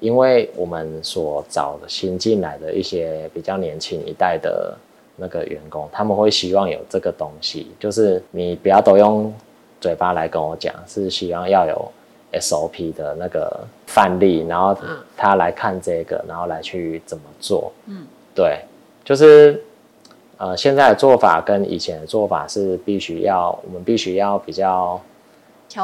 [0.00, 4.74] 因为我们所找的新进来的一些比较年轻一代的
[5.16, 9.32] 那个员工，他们会希望有这个东西，就是你不要都用
[9.80, 11.92] 嘴巴来跟我讲，是希望要有
[12.32, 14.76] SOP 的那个范例，然后
[15.16, 17.70] 他来看这个，然后来去怎么做。
[17.86, 18.58] 嗯，对，
[19.04, 19.62] 就是
[20.38, 25.00] 呃，现在的做法跟以前的做法是必须要，我们必须要比较。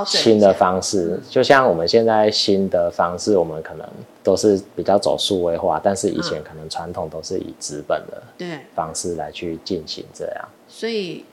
[0.04, 3.86] 新的方式，就像我们现在新的方式，我们可能
[4.24, 10.48] 都是比较走数位化，但是以前可能传统都是以纸本的对方式来去进行这样。
[10.66, 11.24] 所以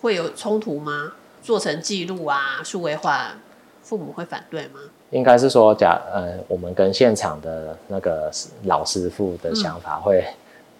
[0.00, 1.12] 会有冲突吗？
[1.40, 3.36] 做成记录啊，数位化，
[3.82, 4.80] 父母会反对吗？
[5.10, 8.28] 应该是说，假呃，我们跟现场的那个
[8.64, 10.22] 老师傅的想法会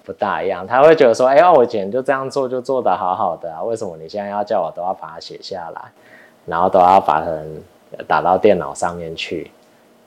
[0.04, 5.80] 不大一样，嗯、他会觉得说，哎呀，我以前就这样做就做得好好的啊，为什么你现在要叫我都要把它写下来？
[6.48, 9.50] 然后都要把它打到电脑上面去，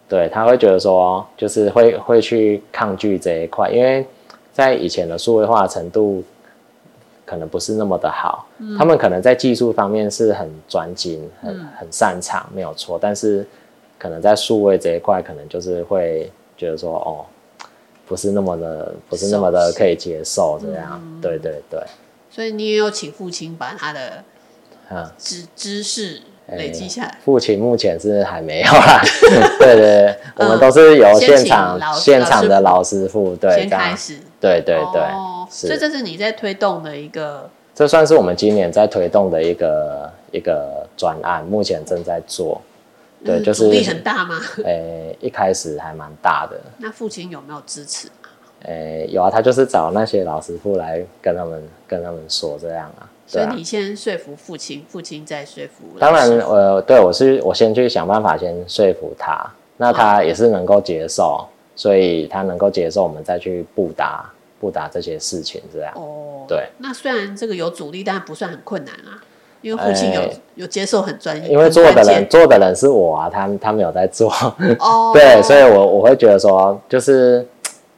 [0.10, 4.06] 对，他会觉得说，就是会会去抗拒这一块，因为
[4.52, 6.24] 在以前的数位化程度
[7.26, 13.46] 可能不是那么的好，嗯、他们可能在技术方面是很专精、很很擅长，没有错，但是
[13.98, 17.26] 可能在数位这一块，可能就是会觉得说，哦，
[18.08, 21.80] 不是那么的，不是那么的可以接受这样，嗯、对对对。
[22.30, 24.24] 所以你也有请父亲把他的
[25.18, 26.22] 知知识。
[26.58, 29.02] 累积下来，父亲目前是还没有啦。
[29.60, 34.18] 对对对，我们都是由现场现场的老师傅对先开始。
[34.40, 35.02] 对对对，
[35.50, 37.50] 所以这是你在推动的一个。
[37.74, 42.62] 这算是我们今年在推动的一个一个专案，目前正在做。
[43.24, 44.40] 对，就是阻力很大吗？
[44.66, 46.60] 诶， 一开始还蛮大的。
[46.78, 48.10] 那父亲有没有支持？
[48.64, 53.10] 诶，有啊，他就是找那些老师傅来跟他们跟他们说这样啊。
[53.32, 55.86] 所以你先说服父亲，父亲再说服。
[55.98, 65.94] 当然，呃，对我是，我先去想办法先说服他，那他也是能够接受，所以他能够接受，我们再去布达布达这些事情，这样。
[65.96, 66.68] 哦，对。
[66.80, 69.24] 那虽然这个有阻力，但不算很困难啊，
[69.62, 70.22] 因为父亲有
[70.56, 71.48] 有接受很专业。
[71.48, 74.30] 因为做的人做的人是我啊，他他没有在做。
[74.80, 75.12] 哦。
[75.16, 77.48] 对，所以我我会觉得说，就是。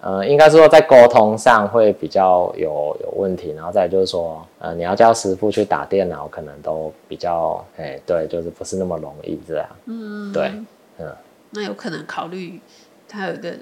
[0.04, 9.66] 呃，应该是说在沟通上会比较有有问题，然后再就是说，呃，你要叫师傅去打电脑，可能都比较，哎，对，就是不是那么容易这样。
[9.86, 10.52] 嗯，对，
[11.00, 11.08] 嗯。
[11.52, 12.60] 那有可能考虑
[13.08, 13.54] 他有一个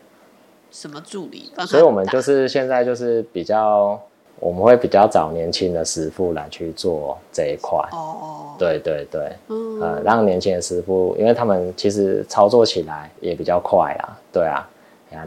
[0.71, 1.51] 什么助理？
[1.67, 3.99] 所以我们就是现在就是比较，
[4.39, 7.77] 我们会比较找年轻的师傅来去做这一块。
[7.91, 14.17] 哦，对对对，嗯，呃，让年轻的师傅，因为他们其实操作起来也比较快啊，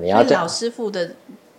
[0.01, 1.11] 你要老师傅的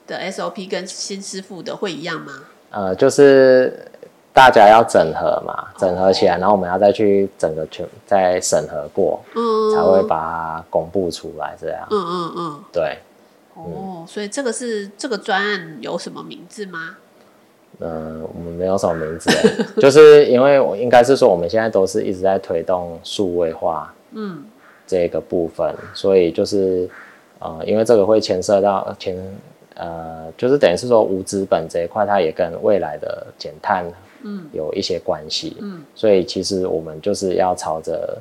[0.07, 2.33] 的 SOP 跟新师傅的会一样吗？
[2.71, 3.87] 呃，就是
[4.33, 12.97] 大家要整合嘛，整合起来，然后我们要再去整个全再审核过，嗯，才会把它公布出来，这样，嗯嗯嗯，对，
[13.53, 16.97] 哦，所以这个是这个专案有什么名字吗？
[17.79, 19.29] 嗯，我们没有什么名字，
[19.79, 24.43] 就是因为我应该是说我们现在都是一直在推动数位化，嗯，
[24.85, 26.89] 这个部分，所以就是
[27.39, 29.15] 呃，因为这个会牵涉到牵
[29.75, 33.85] 呃，就是等于是说无资本这一块，它也跟未来的减碳。
[34.27, 38.19] 嗯，有一些关系，嗯，所以其实我们就是要朝着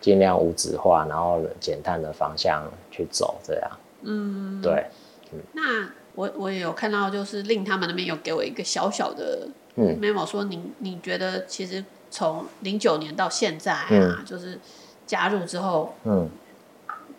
[0.00, 3.70] 尽量无纸化，然后减碳的方向去走，这样，
[4.02, 4.84] 嗯，对，
[5.32, 14.58] 嗯，那我我也有看到，就是令他们那边有给我一个小小的 memo，说你你觉得其实从零九年到现在啊，嗯，就是
[15.06, 16.28] 加入之后，嗯。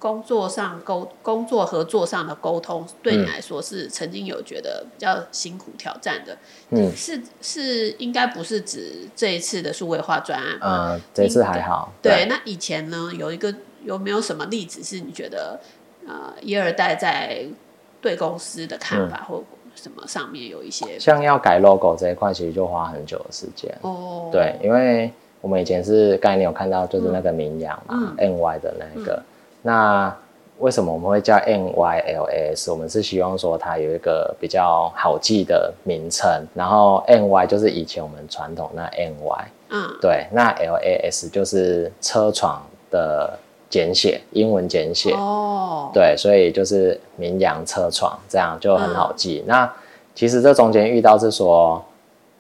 [0.01, 6.35] 工作上沟工作合作上的沟通，对你来说是曾经有觉得比较辛苦挑战的，
[6.71, 15.59] 嗯，是是应该不是指这一次的数位化专案，嗯，这次还好，对，对，那以前呢，有一个有没有什么例子是你觉得
[16.07, 17.45] 呃一二代在
[18.01, 19.43] 对公司的看法或
[19.75, 23.71] 什么上面有一些，像要改 logo 这一块，其实就花很久的时间。
[23.81, 29.13] 哦，对，因为我们以前是刚才你有看到就是那个名扬嘛，NY 的那个。
[29.13, 29.25] 嗯
[29.61, 30.15] 那
[30.59, 32.71] 为什么我们会叫 NYLS？
[32.71, 43.37] 我们是希望说它有一个比较好记的名称，然后 NY 就是以前我们传统那 NY，嗯，对，那 LAS 就是车床的
[43.71, 49.43] 简写，英文简写，哦，对，所以就是名扬车床，这样就很好记。
[49.45, 49.73] 嗯、那
[50.13, 51.83] 其实这中间遇到是说，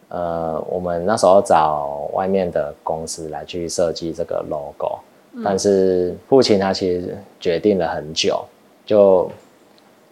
[0.09, 4.99] 呃，我们那时候找外面的公司来去设计这个 logo。
[5.43, 8.43] 但是父亲他其实决定了很久，
[8.85, 9.31] 就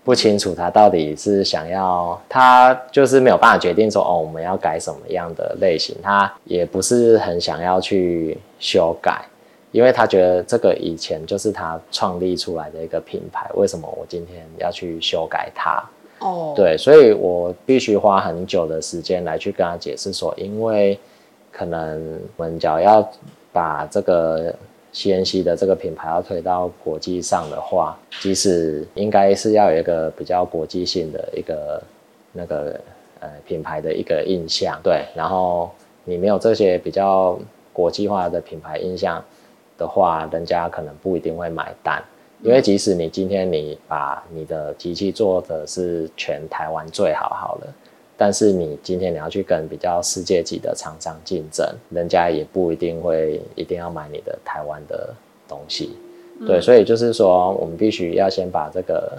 [0.01, 9.21] 不清楚他到底是想要，他就是没有办法决定说哦，我们要改什么样的类型，他也不是很想要去修改，
[9.73, 15.83] 因为他觉得这个以前就是他创立出来的一个品牌，为什么我今天要去修改它？
[16.19, 20.97] 哦，对，所以我必须花很久的时间来去跟他解释说，因为
[21.51, 23.11] 可能我们只要要
[23.51, 24.55] 把这个。
[24.93, 31.81] CNC 的这个品牌要推到国际上的话，即使应该是要有一个比较国际性的一个
[32.33, 32.79] 那个
[33.19, 35.05] 呃品牌的一个印象，对。
[35.15, 35.69] 然后
[36.03, 37.37] 你没有这些比较
[37.71, 39.23] 国际化的品牌印象
[39.77, 42.03] 的话，人家可能不一定会买单。
[42.41, 47.67] 因为即使你今天你把你的机器做的是全台湾最好好了。
[48.21, 55.15] 但是你今天你要去跟比较世界级的厂商竞争，人家也不一定会一定要买你的台湾的
[55.47, 55.91] 东西，
[56.41, 59.17] 嗯、对，所以就是说我们必须要先把这个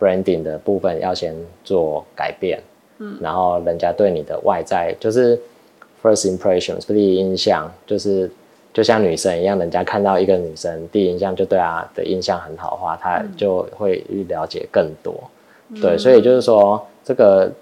[0.00, 2.58] branding 的部分要先做改变，
[2.96, 5.38] 嗯，然后人家对你的外在就是
[6.02, 8.30] first impressions 第一印象，就是
[8.72, 15.12] 就像女生一样，人家看到一个女生第一印象就对她的印象很好的话，她就会去了解更多，
[15.68, 17.52] 嗯、对，所以就是说这个。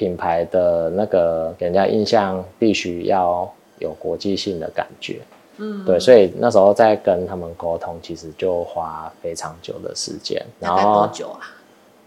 [0.00, 3.46] 品牌的那个给人家印象必须要
[3.78, 5.20] 有国际性的感觉，
[5.58, 10.42] 嗯，对，所以那时候在跟他们沟通，其实就花非常久的时间。
[10.58, 11.40] 然后多久啊？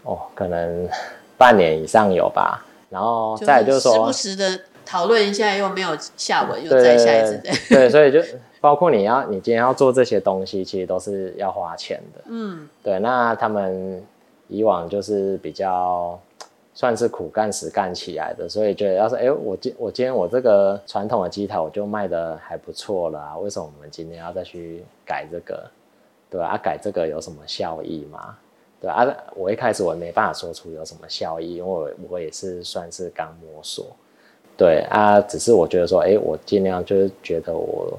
[0.02, 0.88] 哦，可能
[1.38, 2.66] 半年以上有吧。
[2.90, 7.40] 然后再就是说，时不时的讨论一下，又没有下文，又再下一次。
[7.68, 8.20] 对，所以就
[8.60, 12.24] 包括你要，你今天要做这些东西，其实都是要花钱的。
[12.26, 12.98] 嗯，对。
[12.98, 14.02] 那他们
[14.48, 16.18] 以往就是比较。
[16.74, 25.64] 算是苦干实干起来的，所以觉得要是哎、我今我今天我这个传统的机台我就卖的还不错了啊，为什么我们今天要再去改这个？
[26.28, 28.36] 对啊，改这个有什么效益吗？
[28.80, 29.06] 对啊，
[29.36, 33.86] 我一开始我没办法说出有什么效益，因为我我也是算是刚摸索。
[34.56, 37.96] 对啊，只是我觉得说，哎、我尽量就是觉得我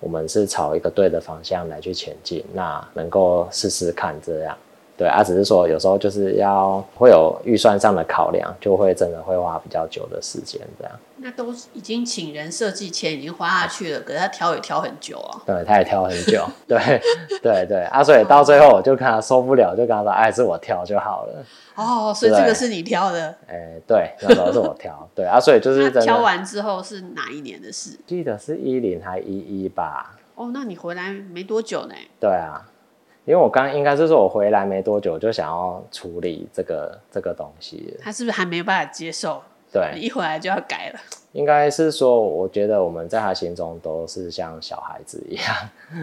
[0.00, 4.56] 我们是朝一个对的方向来去前进，那能够试试看这样。
[4.98, 10.92] 对啊，只是说有时候就是要会有预算上的考量，就会真的会花比较久的时间这样。
[11.20, 15.40] 那都已经请人设计钱已经花下去了，可是他挑也挑很久啊。
[15.46, 16.44] 对，他也挑很久。
[16.66, 16.78] 对
[17.40, 21.44] 对对啊，所以到最后我就看他受不了，就跟他说：“哎，是我挑就好了。”
[21.76, 23.32] 哦，所以这个是你挑的。
[23.46, 25.08] 哎，对，那时候是我挑。
[25.14, 27.98] 对啊，所以就是挑完之后是哪一年的事？
[28.04, 30.16] 记得是一零还一一吧。
[30.34, 31.94] 哦，那你回来没多久呢？
[32.18, 32.66] 对啊。
[33.28, 37.94] 因为我刚应该是说，我回来没多久就想要处理这个这个东西。
[38.00, 39.42] 他是不是还没有办法接受？
[39.70, 41.00] 对，一回来就要改了。
[41.32, 45.54] 应该是说，我觉得我们在他心中都是像小孩子一样。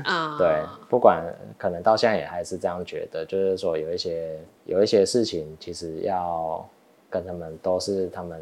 [0.03, 1.25] 啊、嗯， 对，不管
[1.57, 6.63] 可能到现在也还是这样觉得，就是说有一些有一些事情，其实要
[7.09, 8.39] 跟他们都是他们，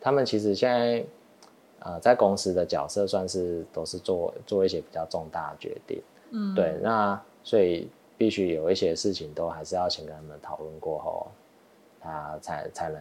[0.00, 1.04] 他们其实现在
[1.78, 11.26] 呃，在公司的角色算是都是做做一些比较重大的决定，嗯，对，那所以必须有一些事情都还是要先跟他们讨论过后，
[12.00, 13.00] 他才才能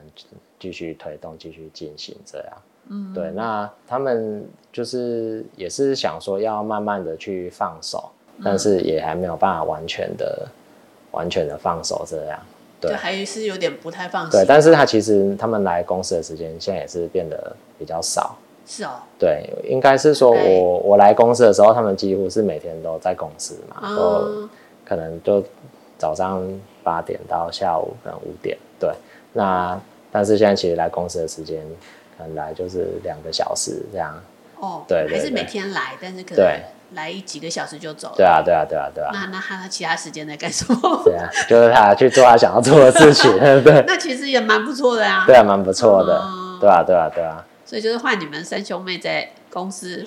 [0.60, 2.58] 继续推动、继续进行这样，
[2.90, 10.48] 嗯，对，那他们就是也是想说要慢慢的去放手，嗯、但是也还没有办法完全的
[11.12, 12.40] 完全的放手这样，
[12.80, 18.36] 对，就还是有点不太放心，对，但是他其实他们来公司的时间现在也是变得比较少。
[18.66, 24.50] 是哦，对，应该是说我，我我来公司的时候，他们几乎是每天都在公司嘛，嗯、都
[24.86, 25.44] 可能就
[25.98, 26.44] 早上
[26.84, 28.90] 八点到下午可能五点，对。
[29.34, 29.80] 那
[30.12, 31.66] 但是现在其实来公司的时间，
[32.18, 34.14] 可能来就是两个小时这样。
[34.60, 36.46] 哦，对，还是每天来，但是可能
[36.94, 38.14] 来一几个小时就走了。
[38.16, 39.10] 对啊，对啊，对啊，对啊。
[39.12, 40.80] 那那他其他时间在干什么？
[41.04, 43.32] 对啊，就是他去做他想要做的事情，
[43.64, 43.84] 对。
[43.88, 45.24] 那其实也蛮不错的呀。
[45.26, 46.22] 对啊，蛮不错的。
[46.24, 47.44] 嗯、对啊，对啊，对啊。
[47.66, 50.06] 所以就是换你们三兄妹在公司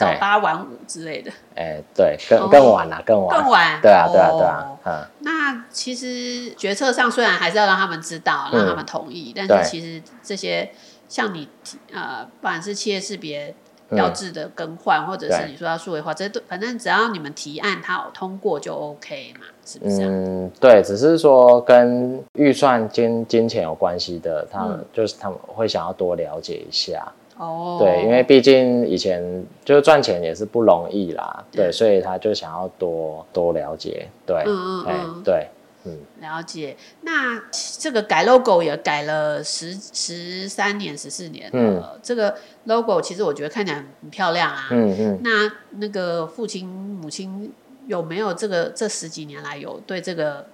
[0.00, 1.30] 早八晚五之类的。
[1.54, 3.38] 哎、欸，对，更更晚了，更晚。
[3.38, 3.80] 更晚。
[3.82, 4.78] 对啊，对啊，对啊。
[4.84, 5.06] 嗯。
[5.20, 10.70] 那其实决策上虽然还是要让他们知道，让他们同意，嗯、但是其实这些
[11.08, 11.48] 像你
[11.92, 13.54] 呃，不管是企业识别
[13.90, 20.04] 标志的更换，嗯、或者是你说要数位化，这都反正只要你们提案，它有通过就 OK 嘛，是不是？
[20.04, 27.06] 嗯，对，只是说跟预算金金钱有关系的，他们、嗯、就是他们会想要多了解一下。
[27.40, 27.78] 哦。
[27.80, 35.48] 对，因为毕竟以前就是赚钱也是不容易啦，对，对，所以他就想要多多了解，对，嗯嗯嗯，对。
[35.84, 36.76] 嗯，了解。
[37.00, 37.42] 那
[37.78, 41.52] 这个改 logo 也改了十十三年、十四年了。
[41.54, 44.68] 嗯，这个 logo 其实我觉得看起来很漂亮啊。
[44.72, 45.20] 嗯嗯。
[45.24, 47.50] 那那个父亲、母亲
[47.86, 50.44] 有没有这个这十几年来有对这个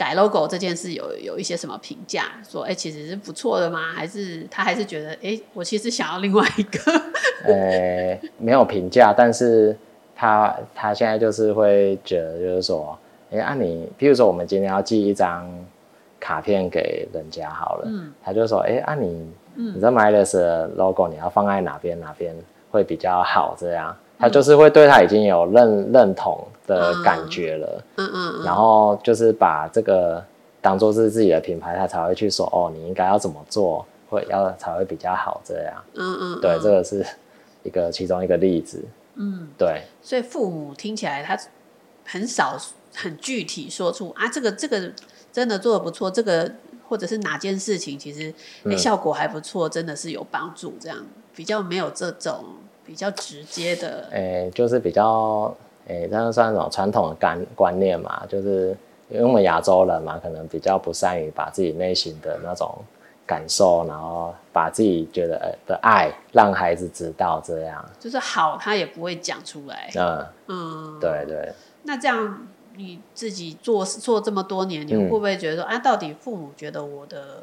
[0.00, 2.24] 改 logo 这件事有有一些什么评价？
[2.48, 3.92] 说，哎、欸，其实是不错的吗？
[3.92, 6.92] 还是他还是觉得，哎、欸，我其实想要另外一个？
[7.44, 9.76] 呃、欸，没有评价，但是
[10.16, 12.98] 他他现在就是会觉得，就是说。
[13.32, 15.48] 哎，啊、你，譬如说，我们今天要寄一张
[16.18, 22.34] 卡片给人家好了，嗯、他就说，哎，按、啊、你，嗯、你这 Midas 的 logo 你要放在哪边哪边
[22.72, 23.54] 会比较好？
[23.56, 28.44] 这样，他就是会对他已经有认认同的感觉了，嗯嗯，嗯。
[28.44, 30.22] 然后就是把这个
[30.60, 37.04] 当做是自己的品牌，他才会去说，哦，你应该要怎么做，会要才会比较好，这样，嗯嗯，对，这个是
[37.62, 41.38] 一个其中一个例子，嗯，对，所以父母听起来他
[42.04, 42.56] 很少。
[42.92, 44.90] 很具体说出啊，这个这个
[45.32, 46.50] 真的做的不错，这个
[46.88, 51.06] 或者是哪件事情其实、欸、效果还不错，真的是有帮助，这样
[51.36, 52.44] 比较没有这种
[52.90, 55.54] 比较直接的，诶、欸，就是比较
[55.86, 58.76] 诶，这、欸、样算一种传统的观观念嘛，就是
[59.08, 62.76] 因为我们亚洲人嘛，可能比较不善于把自己内心的那种
[63.24, 67.88] 感受，然后把自己觉得的爱让孩子知道，这样。
[68.00, 71.52] 就是好，他也不会讲出来，嗯嗯，对对，
[71.84, 72.48] 那这样。
[72.76, 77.42] 你自己做做这么多年，你会不会觉得说、嗯、啊，到底父母觉得我的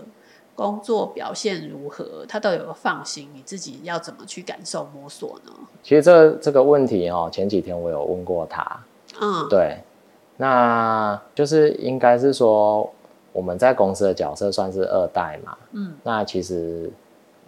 [0.57, 2.25] 工作表现如何？
[2.27, 5.53] 他都有个放心，你自己要怎么去感受摸索呢？
[5.83, 8.83] 其实这这个问题哦，前几天我有问过他，
[9.21, 9.77] 嗯，对，
[10.35, 12.91] 那就是应该是说
[13.31, 16.91] 我们在公司的角色算是二代嘛，嗯，那其实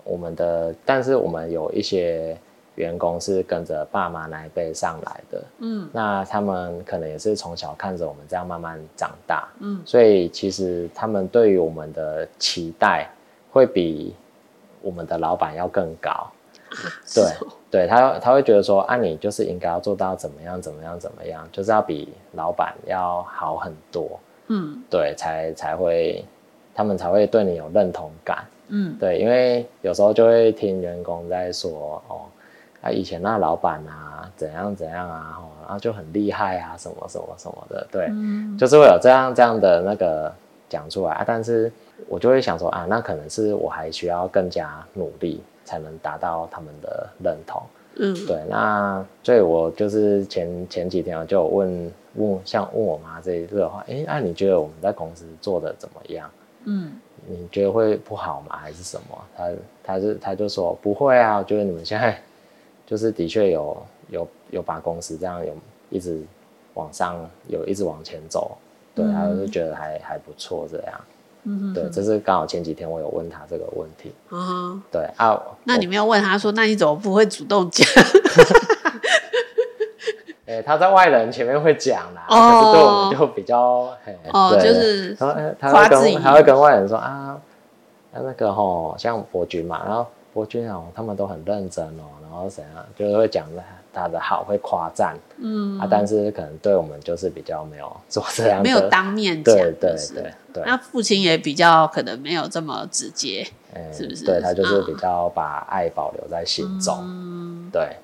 [0.04, 2.38] 我们的，但是我们有一些。
[2.80, 13.06] 员工是跟着爸妈那一辈上来的，嗯，那他们可能也是从小看着我们这样慢慢长大，嗯，所以其实他们对于我们的期待
[13.52, 14.16] 会比
[14.82, 16.10] 我们的老板要更高，
[16.72, 17.26] 啊、对，
[17.70, 24.18] 对他他会觉得说，啊，你就是应该要做到怎么样怎么样怎么样，就是要比老板要好很多，
[24.48, 26.24] 嗯，对，才才会
[26.74, 32.22] 他们才会对你有认同感，嗯，对，因为有时候就会听员工在说，哦。
[32.82, 40.34] 啊，以前那老板啊，怎样怎样啊，吼，然后就很厉害啊，什么什么什么的，对，嗯、就是会有这样这样的那个
[40.70, 41.24] 讲出来啊。
[41.28, 41.70] 但是
[42.08, 47.62] 我就会想说啊，那可能是我还需要更加努力，才能达到他们的认同。
[47.98, 48.42] 嗯，对。
[48.48, 56.30] 那所以，我就是前前几天我就问问，像问我妈这一个话，哎、欸，那、啊、你觉得我们在公司做的怎么样？
[56.64, 56.94] 嗯，
[57.28, 58.56] 你觉得会不好吗？
[58.56, 59.18] 还是什么？
[59.36, 59.50] 他
[59.84, 62.18] 他是他就说不会啊，我觉得你们现在。
[62.90, 63.78] 就是的确有
[64.10, 65.54] 有有把公司这样有
[65.92, 66.20] 一直
[66.74, 67.16] 往上
[67.48, 68.58] 有一直往前走，
[68.96, 71.00] 对，他就觉得还还不错这样，
[71.44, 77.88] 嗯哼，对，这是刚好前几天我有问他这个问题，嗯哼，对啊， 那你没有问他说，那你怎么不会主动讲？
[80.48, 83.96] 哎、欸，他在外人前面会讲啦，哦、可是对我们就比较，
[84.34, 87.40] 哦，就是他他会跟他会跟外人说啊，
[88.12, 90.08] 那个吼像伯君嘛，然后。
[90.32, 93.48] 伯君哦，他们都很认真哦，然后怎样，就是会讲
[93.92, 100.64] 他的好，会夸赞，嗯啊，但是可能对我们就是比较没有做这样，没有当面讲，对对对对。
[100.66, 104.26] 那父亲也比较可能没有这么直接，欸、是不是？
[104.26, 107.98] 对他就是比较把爱保留在心中，嗯、对。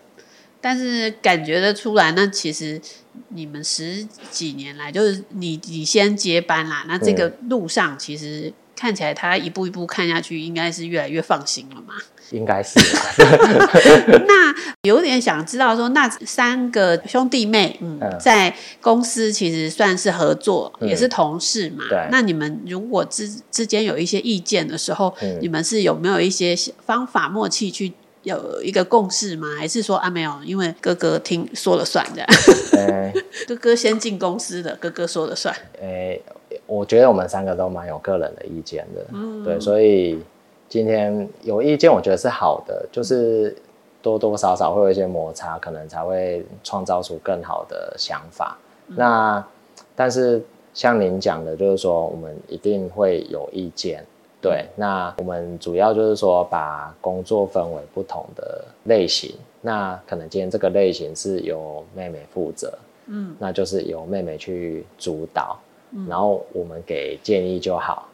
[0.60, 2.82] 但是感觉得出来，那其实
[3.28, 11.94] 你们十几年来，就是你你先接班啦，那这个路上其实看起来他一步一步看下去，应该是越来越放心了嘛？
[12.32, 12.80] 应该是。
[14.28, 14.54] 那
[14.84, 21.84] 有点想知道说，那三个兄弟妹，嗯，在公司其实算是合作，嗯、也是同事嘛。
[21.90, 22.08] 对。
[22.12, 26.56] 那你们如果之之间有一些意见的时候，嗯、你们是有没有一些
[26.86, 27.94] 方法默契去？
[28.24, 29.48] 有一个共识吗？
[29.56, 30.34] 还是说啊没有？
[30.44, 32.28] 因为哥哥听说了算这样。
[32.72, 33.14] 欸、
[33.48, 35.56] 哥哥先进公司的，哥哥说了算。
[35.80, 36.20] 诶、
[36.50, 40.20] 欸，我觉得我们三个都蛮有个人的意见的，嗯、对，所以
[40.68, 43.55] 今天有意见，我觉得是好的，就是
[44.01, 48.57] 多多少少会有一些摩擦，可能才会创造出更好的想法。
[48.88, 49.47] 嗯、那
[49.95, 50.41] 但是
[50.74, 54.03] 像您讲的，就是说我们一定会有意见。
[54.41, 62.72] 对，那我们主要就是说把工作分为不同的类型，那可能今天这个类型是由妹妹负责，
[63.07, 65.57] 嗯，那就是由妹妹去主导，
[65.93, 68.07] 嗯，然后我们给建议就好，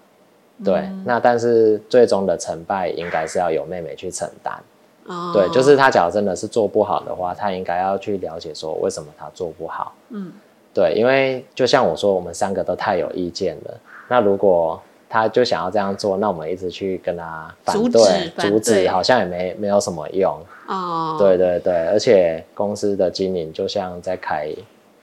[0.64, 4.54] 对，嗯，那但是最终的成败应该是要由妹妹去承担，
[5.06, 10.32] 哦，对，就是他假如真的是做不好的话，他应该要去了解说为什么他做不好，嗯，
[10.74, 13.74] 对，因为就像我说，我们三个都太有意见了，
[14.08, 20.40] 那如果他就想要这样做，那我们一直去跟他反对，阻止，阻止好像也没没有什么用。
[20.70, 24.50] 哦，对对对，而且公司的经营就像在开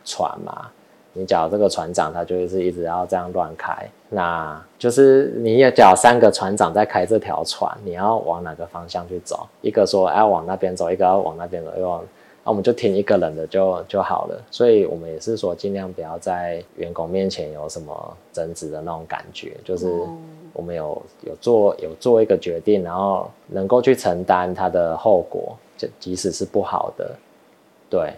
[0.06, 0.70] 船嘛，
[1.12, 9.46] 你讲这个船长，他就是一直要这样乱开，那就是你也讲三个船长在开这条船，你要往哪个方向去走？
[9.60, 12.02] 一个说要往那边走，一个要往那边走，又往。
[12.44, 19.86] 那我们就听一个人的就就好了，所以我们也是说尽量不要在员工面前有什么争执的那种感觉，就是
[20.54, 27.14] 我们有有做有做一个决定，然后能够去承担它的后果，就即使是不好的，
[27.90, 28.14] 对。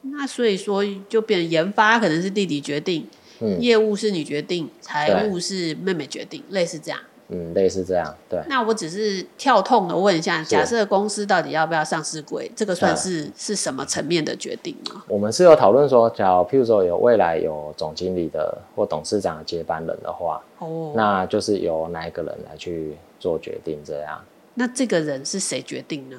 [0.00, 3.06] 那所以说就变成研发可能是弟弟决定，
[3.40, 7.00] 嗯，业务是你决定，财务是妹妹决定，类似这样。
[7.30, 8.40] 嗯，类似这样，对。
[8.48, 15.02] 那我只是跳痛的问一下，假设公司到底要不要上市柜，这个算是、嗯、是什么层面的决定呢？
[15.06, 24.18] 我们是有讨论说，假如譬如说有未来有总经理的或董事长的接班人的话，哦，那就是由哪一个人来去做决定这样。
[24.54, 26.16] 那这个人是谁决定呢？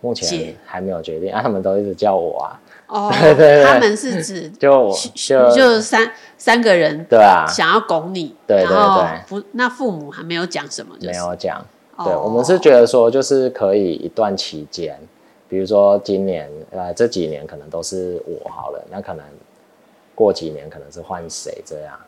[0.00, 2.58] 目前还没有决定啊，他们都一直叫我啊。
[2.90, 11.64] 哦， 对对对，他们是指就就就三三个人，对啊，想要拱你，对对对，不，那父母还没有讲什么，没有讲。
[12.04, 14.98] 对，我们是觉得说，就是可以一段期间，
[15.48, 19.24] 比如说今年呃这几年可能都是我好了，那可能
[20.14, 21.98] 过几年可能是换谁这样，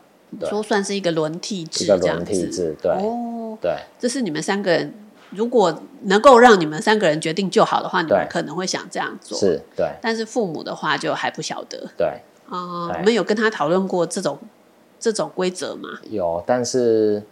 [0.49, 2.91] 说算是一个轮替制，一个轮替制，对。
[2.91, 4.93] 哦，对，这是你们三个人。
[5.35, 9.37] 如果能够让你们三个人决定就好的话，你们可能会想这样做。
[9.37, 9.87] 是，对。
[10.01, 11.89] 但是父母的话就还不晓得。
[11.97, 12.07] 对。
[12.49, 14.37] 啊，我们有跟他讨论过这种
[14.99, 15.89] 这种规则吗？
[16.09, 17.23] 有，但是，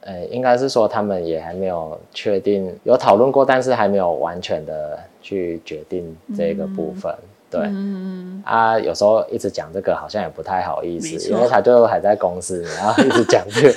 [0.00, 7.12] 呃，应该是说他们也还没有确定，有讨论过，但是还没有完全的去决定这个部分。
[7.12, 13.72] 嗯对，嗯啊，有时候一直讲这个好像也不太好意思，因为他就还在公司， 然后一直讲这个，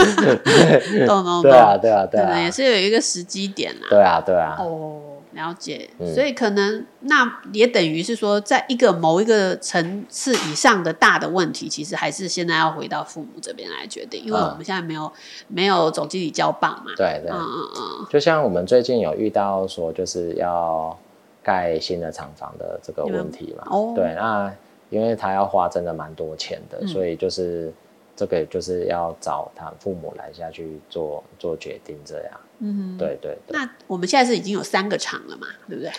[1.06, 5.02] 懂懂懂，对啊，对啊，对啊，也是有一个时机点啊，对啊，对啊，哦，
[5.34, 15.12] 了解，嗯、所以可能那也等于是说，在一个某一个层次以上的大的问题，其实还是现在要回到父母这边来决定，因为我们现在没有、嗯、
[15.50, 20.98] 没有总经理交棒嘛，对对，嗯嗯嗯，就像我们最近有遇到说，就是要。
[21.46, 24.52] 盖新的厂房的这个问题嘛，哦、对，那
[24.90, 27.72] 因为他要花真的蛮多钱的，嗯、所以就是
[28.16, 32.32] 这个就是要找他父母来下去做做决定这样。
[32.60, 33.60] 嗯哼，对，对对。
[33.60, 35.92] 那我们现在是已经有三个厂了嘛，对不对？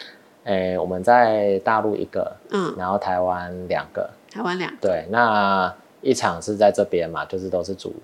[0.44, 4.76] 诶，我们在大陆一个，嗯，然后台湾两个，台湾两个。
[4.80, 7.94] 对，那一厂是在这边嘛，就是都是组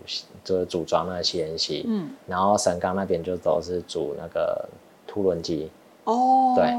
[0.44, 4.68] 就是组装那个 CNC，嗯，然后神冈那边就都是组那个
[5.06, 5.70] 凸轮机。
[6.04, 6.76] 哦，对。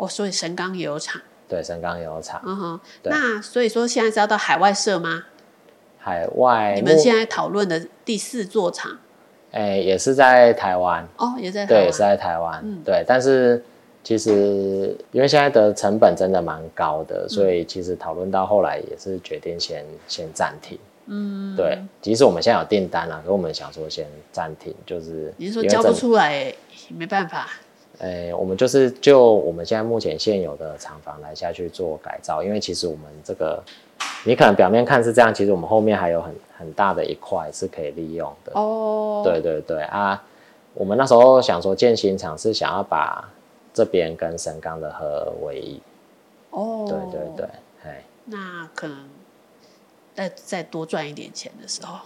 [0.00, 2.40] 哦，所以神冈也有厂，对，神冈也有厂。
[2.42, 5.24] 嗯哼，那所以说现在是要到海外设吗？
[5.98, 8.98] 海外，你们现在讨论的第四座厂，
[9.52, 11.06] 哎、欸，也是在台湾。
[11.18, 12.58] 哦，也在台湾，对，也是在台湾。
[12.64, 13.62] 嗯，对，但是
[14.02, 20.78] 其实因为现在的成本真的蛮高的，所以其实讨论到后来也是决定先先暂停。
[21.08, 26.54] 嗯，对，即使我们现在有订单了，可我们想说先暂停，就是你是说交不出来？
[26.88, 27.50] 没办法。
[28.00, 33.62] 诶，我们就是就我们现在目前现有的厂房来下去做改造，因为其实我们这个，
[34.24, 38.52] 你可能表面看是这样，其实我们后面还有很很大的一块是可以利用的。
[38.54, 40.22] 哦，对对对啊，
[40.72, 43.28] 我们那时候想说建新厂是想要把
[43.74, 45.80] 这边跟神冈的合二为一。
[46.50, 47.46] 哦，对对对，
[47.84, 49.08] 哎，那可能
[50.14, 51.98] 再再多赚一点钱的时候。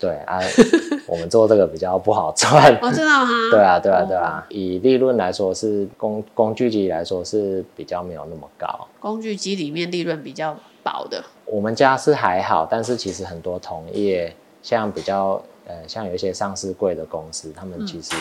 [0.00, 0.40] 对啊，
[1.06, 2.78] 我们做这个比较不好赚。
[2.80, 3.32] 我知道哈？
[3.50, 4.46] 对啊，对啊，对啊。
[4.48, 8.86] 以利润来说，是工工具机来说是比较没有那么高。
[9.00, 11.22] 工具机里面利润比较薄的。
[11.44, 18.14] 我们家是还好，但是其实很多同业，像比较呃，像有一些上市贵的公司，他们其实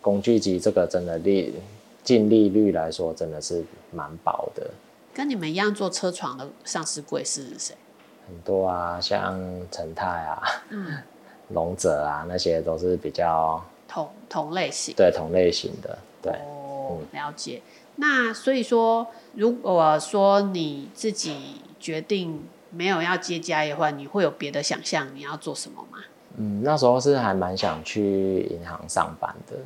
[0.00, 1.54] 工具机这个真的利
[2.02, 4.70] 净利率来说，真的是蛮薄的。
[5.14, 7.74] 跟你们一样做车床的上市贵是谁？
[8.26, 9.38] 很多啊，像
[9.70, 10.98] 成泰啊，嗯，
[11.48, 16.32] 龙泽啊，那些都是比较同同类型，对同类型的，对。
[16.32, 17.62] 哦，了解。
[17.96, 25.08] 那所以说，如果说你自己决定没有要接家业的话，你会有别的想象？
[25.14, 25.98] 你要做什么吗？
[26.38, 29.56] 嗯，那时候是还蛮想去银行上班的。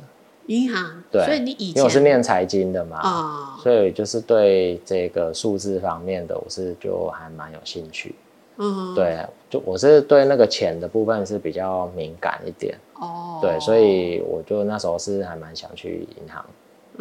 [0.47, 1.23] 银行，对。
[1.25, 8.13] 所以你以前因为我是念财经的嘛，哦，所以就是对这个数字方面的，我是就还蛮有兴趣。
[8.57, 16.43] 嗯，对，就我是对那个钱的部分是比较敏感一点哦，对，所以我就那时候是还蛮想去银行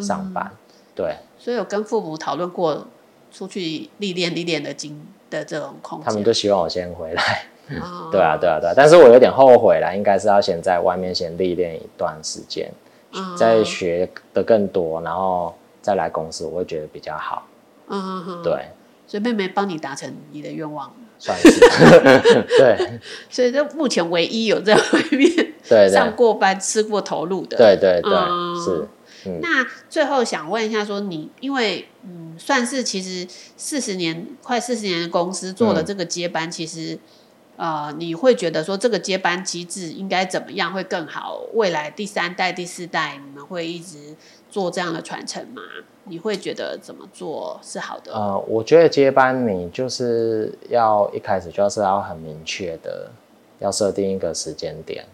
[0.02, 0.58] 上班，嗯、
[0.94, 1.16] 对。
[1.38, 2.86] 所以有跟父母讨论过
[3.32, 7.46] 出去历练历练的经的这种空间，他们就希望我先回来。
[7.80, 12.70] 哦、 对啊，对啊，对啊，但是我有点后悔了，应该是要先在外面先历练一段时间，
[13.12, 17.46] 嗯、再学的更多，然后再来公司，我会觉得比较好。
[17.88, 18.66] 嗯哼哼，对。
[19.06, 20.92] 所以妹妹帮你达成你的愿望。
[21.18, 21.60] 算是。
[22.58, 28.88] 对，所以这目前唯一有在外面对上过班、吃过头路的，对对对，嗯、是。
[29.28, 36.96] 嗯、那最后想问一下，说你因为嗯，算是其实四十年快四十年的公司做了这个接班，嗯、其实
[37.56, 41.40] 呃，你会觉得说这个接班机制应该怎么样会更好？
[41.54, 44.14] 未来第三代、第四代你们会一直
[44.56, 45.60] 做这样的传承吗？
[46.04, 48.10] 你会觉得怎么做是好的？
[48.10, 53.10] 呃，我觉得接班你就是要一开始就是要很明确的，
[53.58, 55.04] 要设定一个时间点，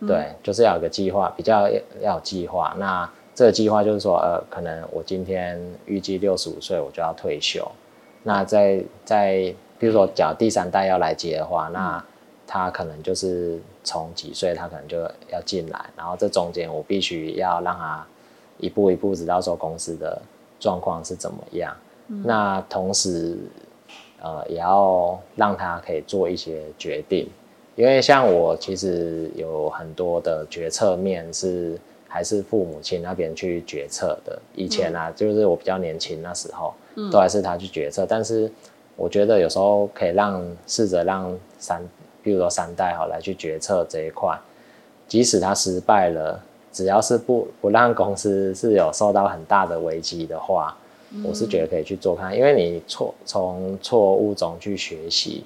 [0.00, 1.66] 嗯、对，就是要有个计划，比较
[2.02, 2.76] 要有计划。
[2.78, 7.66] 那这个计划就是说，呃，可能我今天预计六十五岁我就要退休，
[8.22, 12.04] 那在在比如说，假如第三代要来接的话，那
[12.46, 14.98] 他可能就是从几岁他可能就
[15.32, 18.06] 要进来，然后这中间我必须要让他。
[18.64, 20.20] 一步一步，知道说公司的
[20.58, 21.76] 状况是怎么样。
[22.08, 23.36] 嗯、那同时，
[24.22, 27.28] 呃，也要让他可以做一些决定，
[27.76, 34.40] 因为像我其实有很多的决策面是还是父母亲那边去决策的。
[34.54, 38.06] 以前啊，嗯、就是我比较年轻那时候，嗯、都还是他去决策。
[38.08, 38.50] 但是
[38.96, 41.82] 我觉得有时候可以让试着让三，
[42.22, 44.38] 比如说三代哈来去决策这一块，
[45.06, 46.42] 即使他失败了。
[46.74, 50.76] 只要是不不让公司是有受到很大的危机的话，
[51.12, 55.44] 嗯、我是觉得可以去做看，因为你错从错误中去学习，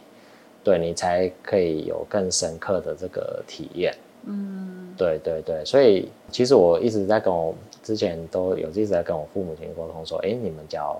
[0.64, 3.94] 对你才可以有更深刻的这个体验。
[4.24, 10.98] 嗯，对对对，所以其实我一直在跟我之前都有一直在跟我父母亲沟通说，哎，你们交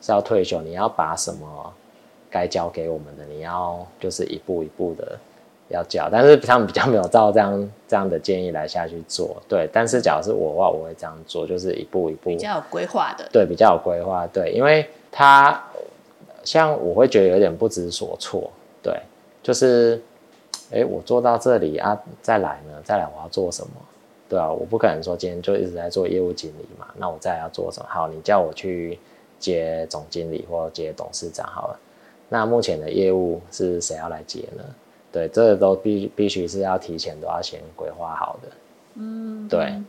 [0.00, 1.72] 是要退休，你要把什么
[2.30, 5.18] 该交给我们的，你要就是一步一步的。
[5.68, 9.68] 要教，但是他们比较没有照这样这样的建议来下去做，对。
[9.72, 14.52] 但是假如是我的话，我会这样做，就是一步一步比较有规划的，对，比较有规划，对。
[14.52, 15.62] 因为他
[16.44, 18.50] 像我会觉得有点不知所措，
[18.82, 18.96] 对，
[19.42, 20.00] 就是，
[20.70, 23.72] 哎，我做到这里啊，再来呢，再来我要做什么？
[24.28, 27.86] 对啊，我不可能说今天就一直在做业务经理嘛，那我再来要做什么？
[27.88, 28.98] 好，你叫我去
[29.38, 31.78] 接总经理或接董事长好了，
[32.28, 34.64] 那目前的业务是谁要来接呢？
[35.16, 38.48] 对，这个都必必须是要提前都要先规划好的，
[38.96, 39.80] 嗯，对，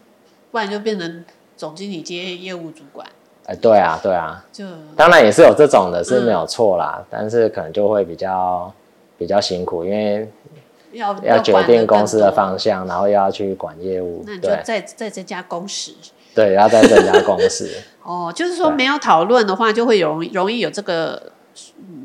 [0.52, 1.26] 不然就变成
[1.58, 3.06] 总经理接业务主管。
[3.46, 4.64] 哎，对啊，对啊，就
[4.96, 8.74] 当然也是有这种的，是没有错啦，嗯、但是可能就会比较
[9.18, 10.32] 比较辛苦，因为
[10.94, 15.92] 要要决定公司的方向，然后又要去管业务，那你就再再增加工时，
[16.34, 17.70] 对，要再增加工时。
[18.02, 21.34] 哦，就是说没有讨论的话，就会容容易有这个。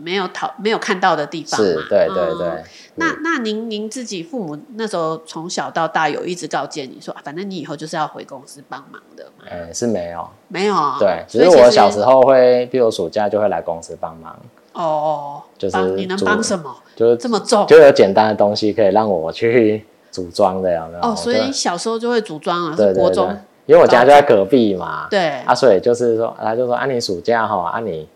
[0.03, 1.66] 没有讨没有看到的地方嘛？
[1.66, 2.48] 是，对对对。
[2.48, 2.64] 嗯、
[2.96, 9.44] 那那您您自己父母那时候从小到大有一直告诫你说，反正你以后就是要回公司帮忙的嘛？
[9.48, 10.96] 哎、欸，是没有，没有啊。
[10.98, 14.36] 对，只是我小时候会，比如暑假就会来公司帮忙。
[14.72, 16.74] 哦，就是你能帮什么？
[16.96, 21.00] 就是这么重，就有简单的东西可以让我去组装的，有没有？
[21.03, 22.74] 哦，所以你小时候就会组装啊？
[22.76, 23.36] 对，对，对，国中
[23.66, 28.09] 因为我家就在隔壁嘛，对啊，所以就是说，他就说啊，你暑假哈，啊你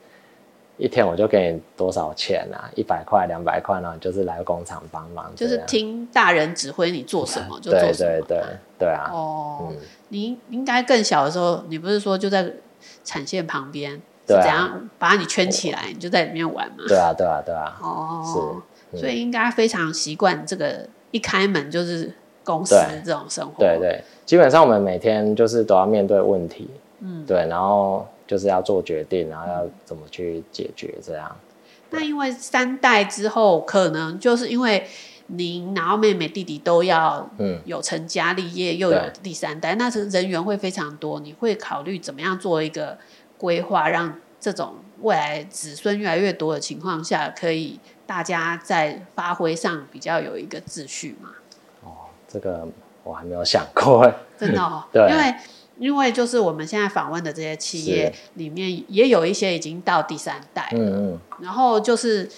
[0.78, 8.42] 一天我就给你多少钱啊，一百块、两百块呢，就是来工厂帮忙，就是听大人指挥你做什么就做什么，对对对
[8.80, 9.10] 对啊。
[9.10, 9.76] 哦，嗯、
[10.08, 12.52] 你应该更小的时候，你不是说就在
[13.04, 13.96] 产线旁边，啊、
[14.28, 16.84] 是怎样把你圈起来，你就在里面玩嘛？
[16.86, 17.78] 对啊对啊对啊。
[17.80, 18.62] 哦，
[18.92, 22.12] 是，所以应该非常习惯这个一开门就是
[22.44, 23.54] 公司这种生活。
[23.58, 26.68] 对，对对，基本上我们每天就是都要面对问题，
[27.00, 28.06] 嗯，对，然后。
[28.26, 31.36] 就是要做决定，然后要怎么去解决这样。
[31.90, 34.84] 那因为三代之后，可能就是因为
[35.28, 41.20] 您然后妹妹弟弟都要嗯有成家立业，嗯、又有第三代，那是人员会非常多。
[41.20, 42.98] 你会考虑怎么样做一个
[43.38, 51.30] 规划，让这种未来子孙越来越多的情况下，可以大家在发挥上比较有一个秩序嘛？
[51.84, 52.66] 哦，这个
[53.04, 55.34] 我还没有想过，真的哦， 对，因为。
[55.78, 62.28] 因为就是我们现在访问的这些企业里面，也有一些已经到第三代了，嗯嗯，然后就是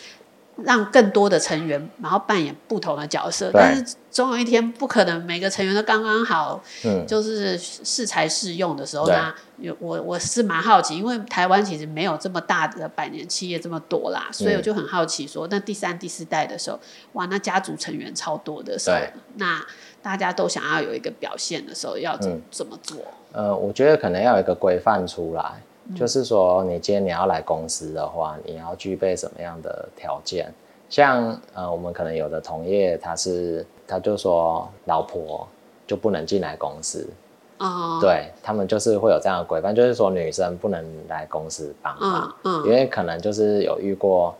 [0.56, 16.80] 让更多的成员，然后扮演不同的角色，但是总有一天不可能每个成员都刚刚好，嗯，就是适才适用的时候呢，有我我是蛮好奇，因为台湾其实没有这么大的百年企业这么多啦，所以我就很好奇说，那第三、第四代的时候，
[17.12, 18.96] 哇，那家族成员超多的时候，
[19.36, 19.64] 那
[20.08, 22.96] 大家都想要有一个表现的时候，要怎怎么做？
[23.30, 30.50] 呃，我觉得可能要有一个规范出来，嗯、就是说，你今天你要来公司的话，你要具备什么样的条件？
[30.88, 35.46] 像呃，我们可能有的同业，他是他就说，老婆
[35.86, 37.06] 就不能进来公司，
[37.58, 44.34] 哦，对他们就是会有这样的规范，就是说女生不能来公司帮忙，嗯，嗯，因为可能就是有遇过。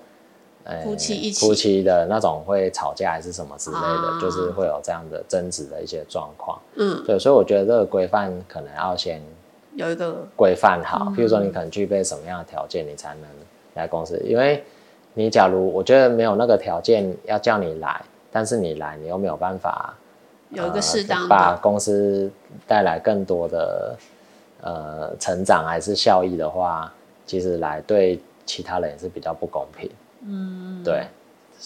[0.83, 6.59] 夫妻一起，夫妻的那种会吵架还是什么之类的，啊、就是会有这样的争执的一些状况。
[6.77, 9.23] 嗯，对，所以我觉得这个规范可能要先
[9.77, 11.07] 有一个规范好。
[11.17, 13.25] 譬如说，你可能具备什么样的条件，你才能
[13.75, 14.21] 来公司？
[14.27, 14.63] 因为
[15.15, 19.95] 你假如我觉得没有那个条件要叫你来，但是你来，你又没有办法
[20.51, 22.31] 有一个适当、呃、把公司
[22.67, 23.97] 带来更多的
[24.61, 26.93] 呃成长还是效益的话，
[27.25, 29.91] 其实来对其他人也是比较不公平。
[30.27, 31.09] 嗯，对，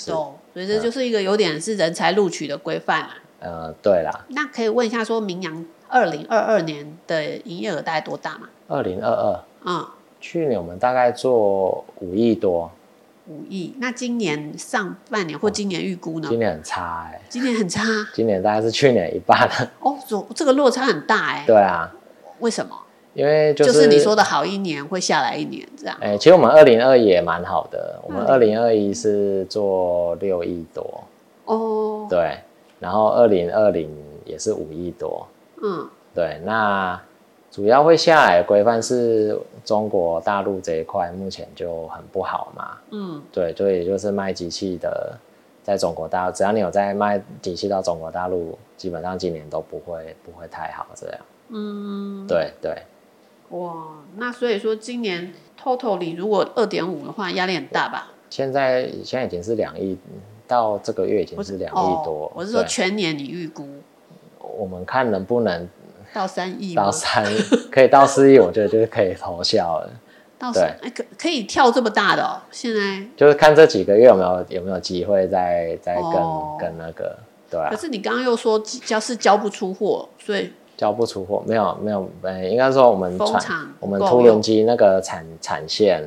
[0.06, 3.16] 懂，所以这就是一个有点是人才录取的规范啊。
[3.40, 4.24] 呃，对啦。
[4.28, 8.48] 那可以问一下，说明阳二零二二年的营业额大概多大吗？
[8.68, 9.86] 二零二二，嗯，
[10.20, 12.70] 去年我们大概做五亿多。
[13.28, 16.28] 五亿，那今年上半年或今年预估呢？
[16.28, 17.20] 今年很差哎。
[17.28, 17.82] 今年很差。
[18.12, 19.48] 今年大概是去年一半。
[19.80, 21.44] 哦，这这个落差很大哎。
[21.46, 21.92] 对啊。
[22.40, 22.76] 为什么？
[23.14, 25.96] 因为就是，就是你说的好一年会下来一年这样。
[26.00, 28.92] 哎，其实我们二零二一也蛮好的，我们二零二一。
[28.92, 31.02] 是做六亿多。
[31.46, 32.36] 哦，对，
[32.78, 33.90] 然后二零二零
[34.24, 35.26] 也是五亿多，
[35.62, 37.00] 嗯，对，那
[37.50, 45.16] 主要会下来的规范是中国大陆这一块目前就很不好嘛，嗯，对，所以就是卖机器的，
[45.64, 52.76] 在中国大陆，只要你有在卖机器到中国大陆，基本上今年都不会不会太好这样，嗯，对对。
[53.52, 53.84] 哇，
[54.16, 55.30] 那所以说今年
[55.62, 58.10] total 里如果二点五的话，压力很大吧？
[58.30, 59.98] 现在现在已经是两亿，
[60.46, 62.32] 到这个月已经是两亿多。
[62.34, 63.68] 我是说全年你预估？
[64.38, 65.68] 我们看能不能
[66.14, 66.74] 到三亿？
[66.74, 67.38] 到三亿
[67.70, 69.90] 可以到四亿，我觉得就是可以投效了。
[70.38, 72.40] 到三对，可可以跳这么大的哦？
[72.50, 77.18] 现在就是看这几个月有没有有没有机会再再跟、哦、跟那个
[77.50, 77.68] 对、啊。
[77.70, 80.50] 可是你刚刚又说交是交不出货，所以。
[80.82, 86.02] 交不出货，没有没有，呃，应该说我们产我们凸轮机那个产产线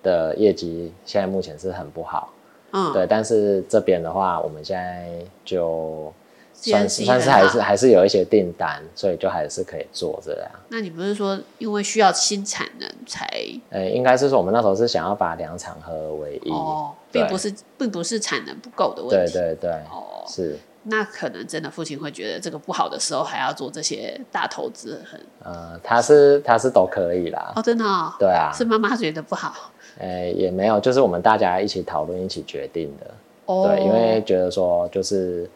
[0.00, 2.32] 的业绩现在目前是很不好，
[2.70, 5.08] 嗯，对，但是这边的话，我们现在
[5.44, 6.12] 就
[6.52, 10.50] 算是算是还是还是有一些订单，所以就还是可以做这样。
[10.68, 13.28] 那你不是说因为需要新产能才？
[13.70, 20.56] 呃，应该是说我们那时候是想要把两厂合为一，哦，并不是并不是产能不够的问题，对对对，哦，是。
[20.84, 27.52] 那可能真的父亲会觉得这个不好的时候还要做这些大投资，很呃，他是他是都可以啦。
[27.54, 28.12] 哦，真的哦？
[28.18, 29.70] 对啊，是妈妈觉得不好。
[29.98, 33.14] 呃，也没有，就是我们大家一起讨论、一起决定的。
[33.46, 33.68] 哦。
[33.68, 35.48] 对，因为觉得说就是，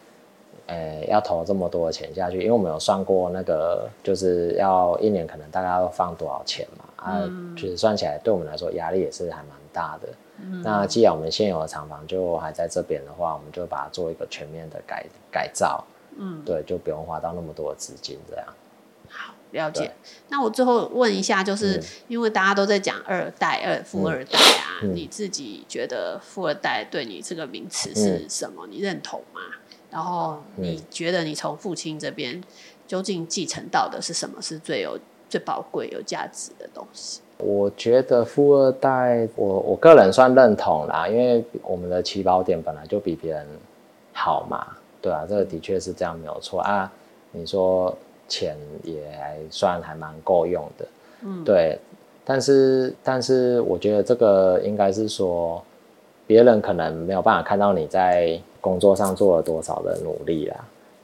[0.67, 6.85] 呃，要投这么多的钱下去，因为我们有算过那个，就是要一年可能大概要放多少钱嘛。
[6.95, 7.21] 啊，
[7.57, 10.07] 其实、嗯、算起来对我们来说压力也是还蛮大的。
[10.39, 15.83] 嗯、那既然我们现有的厂房就还在这边的话，我们就把它做一个全面的改改造，
[16.17, 18.45] 嗯，对，就不用花到那么多的资金这样。
[19.09, 19.91] 好，了解。
[20.29, 28.67] 那我最后问一下，就是、嗯、因为大家都在讲二代、二富二代啊，嗯、你自己觉得富二代对你这个名词是什么？
[28.67, 29.41] 嗯、你认同吗？
[29.89, 32.43] 然后你觉得你从父亲这边
[32.85, 37.21] 究竟继承到的是什么是最有最宝贵、有价值的东西？
[37.37, 43.45] 我觉得富二代，我我个人算认同啦，因为我们的起跑点本来就比别人
[44.11, 44.65] 好嘛，
[44.99, 46.91] 对啊，这个的确是这样，没有错啊。
[47.31, 47.95] 你说
[48.27, 50.85] 钱也还算还蛮够用的，
[51.21, 51.77] 嗯，对，
[52.25, 55.63] 但是但是我觉得这个应该是说，
[56.25, 60.55] 别人可能没有办法看到你在工作上做了多少的努力啦，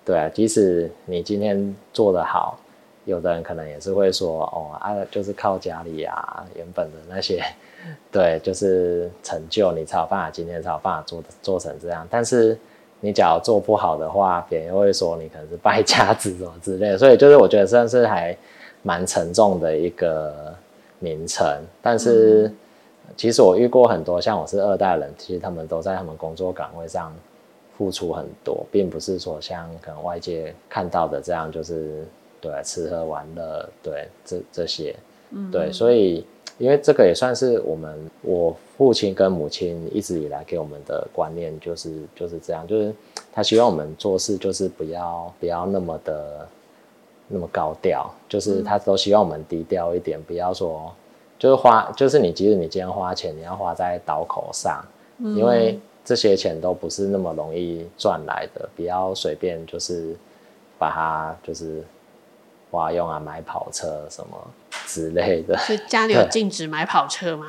[0.03, 2.57] 对啊，即使你今天做得好。
[3.05, 7.43] 有的人可能也是会说，哦啊，就是靠家里啊， 原本的那些，
[8.09, 12.07] 对，就是成就你才有办法今天才有办法做做成这样。
[12.09, 12.57] 但是
[13.01, 16.97] 你假如做不好的话， 别人又会说你可能是败家子什么之类的。
[16.97, 18.35] 所以就是我觉得算是还
[18.81, 20.55] 蛮沉重的一个
[20.99, 21.45] 名称。
[21.81, 22.49] 但是
[23.17, 27.13] 其实我遇过很多像我是二代人，其实他们都在他们工作岗位上
[27.77, 32.05] 付出很多，并不是说像可能外界看到的这样就是。
[32.43, 34.93] 对，吃喝玩乐，对，这这些，
[35.31, 36.25] 嗯，对，所以
[36.57, 42.93] 因为这个也算是我们我父亲跟母亲一直以来给我们的观念，就是就是这样，就是
[43.31, 46.45] 他希望我们做事就是不要不要那么的
[47.29, 50.93] 那么高调，就是他都希望我们低调一点，不要说
[51.39, 54.85] 就是花，就是你即使你今天花钱，你要花在刀口上，
[55.19, 60.13] 嗯，因为这些钱都不是那么容易赚来的，不要随便就是
[60.77, 61.81] 把它就是。
[62.74, 64.38] 花用啊，买跑车什么
[64.88, 65.55] 之类的。
[65.57, 67.45] 所以家里有禁止买跑车吗？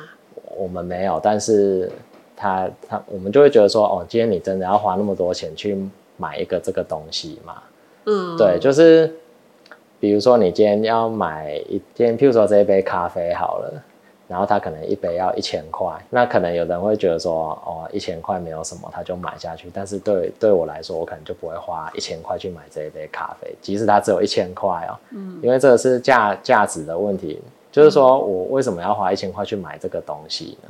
[0.55, 1.91] 我们没有，但是
[2.35, 5.75] 他他我们就会觉得说，哦，今天你真的要花那么多钱去
[6.17, 7.63] 买一个这个东西嘛？
[8.05, 9.11] 嗯，对，就是
[9.99, 13.83] 比如说你今天要买一，今天譬如说这一杯咖啡好了。
[14.27, 19.69] 然后他可能一杯要一千块，那可能有人会觉得说，哦，一千块没有什么，他就买下去。
[19.71, 24.97] 但是对对我来说，我可能就不会花一千块去买这一杯咖啡，即使它只有一千块哦。
[25.11, 27.39] 嗯，因为这个是价价值的问题，
[27.71, 30.69] 就是说我为什么要花一千块去买这个东西呢？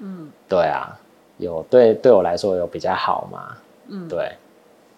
[0.00, 0.98] 嗯，对啊，
[1.38, 3.56] 有对对我来说有比较好吗？
[3.86, 4.32] 嗯，对，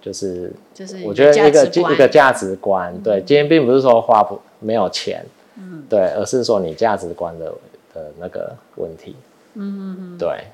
[0.01, 5.23] 就是就是我觉得一个一个价值观，对，今天并不是说花不没有钱，
[5.57, 7.53] 嗯，对，而是说你价值观的。
[7.99, 9.17] 的那个问题，
[9.55, 10.45] 嗯嗯对。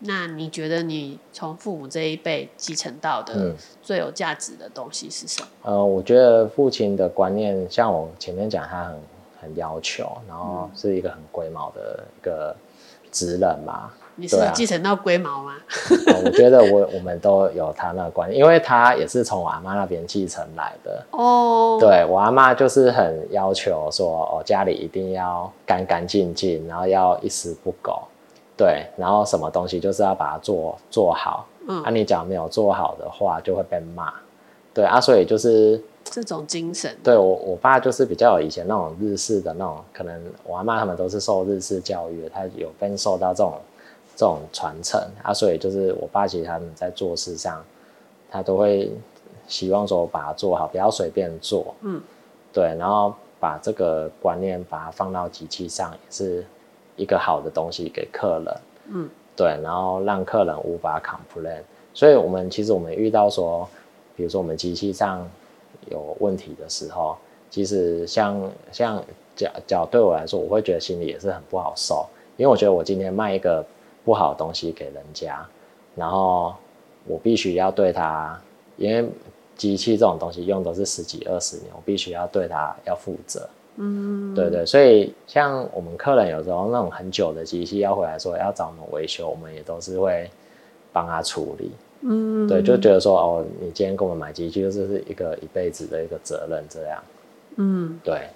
[0.00, 5.48] 那你觉得你从父母这一辈继承到的最有价值的东西是什么？
[5.64, 8.96] 嗯、呃，我觉得父亲的观念，像我前面讲，他很
[9.40, 12.54] 很要求，然后是一个很龟毛的一个
[13.10, 13.90] 职人嘛。
[14.20, 15.52] 你是继承到龟毛吗？
[16.08, 21.04] 啊、我觉得我我们都有他那个观念，因为他也是从我阿妈那边继承来的。
[21.12, 28.02] 哦，对，我阿妈就是很要求说，哦，家里一定要干干净净，然后要一丝不苟。
[28.56, 31.46] 对，然后什么东西就是要把它做做好。
[31.68, 34.12] 嗯，啊，你讲没有做好的话，就会被骂。
[34.74, 36.92] 对啊，所以就是这种精神。
[37.04, 43.54] 对我，我爸就是比较有以前那种日式的那种，可能我阿妈他们都是受日式教育的，他有被受到这种。
[44.18, 47.64] 这种传承啊，所以就是我爸其实他们在做事上，
[48.28, 48.90] 他都会
[49.46, 51.72] 希望说把它做好，不要随便做。
[51.82, 52.02] 嗯，
[52.52, 56.44] 对，然后把这个观念把它放到机器上，也是
[56.96, 58.56] 一个好的东西给客人。
[58.88, 61.62] 嗯，对，然后让客人无法 complain。
[61.94, 63.68] 所以我们其实我们遇到说，
[64.16, 65.24] 比如说我们机器上
[65.88, 67.16] 有问题的时候，
[67.50, 69.00] 其实像像
[69.36, 72.04] 脚脚对我来说，我会觉得心里也是很不好受，
[72.36, 73.64] 因为我觉得我今天卖一个。
[74.08, 75.46] 不好的东西给人家，
[75.94, 76.54] 然后
[77.04, 78.40] 我必须要对他，
[78.78, 79.06] 因为
[79.54, 83.46] 机器这种东西用都是十几二十年，我必须要对他要负责。
[83.76, 90.30] 嗯，对对，所以像我们客人有时候那种很久的机器要回来说要找我们维修，我们也都是会
[90.90, 91.70] 帮他处理。
[92.00, 97.02] 嗯，对，就觉得说哦，你今天给我们买机器，就是一个一辈子的一个责任，这样。
[97.56, 98.28] 嗯，对。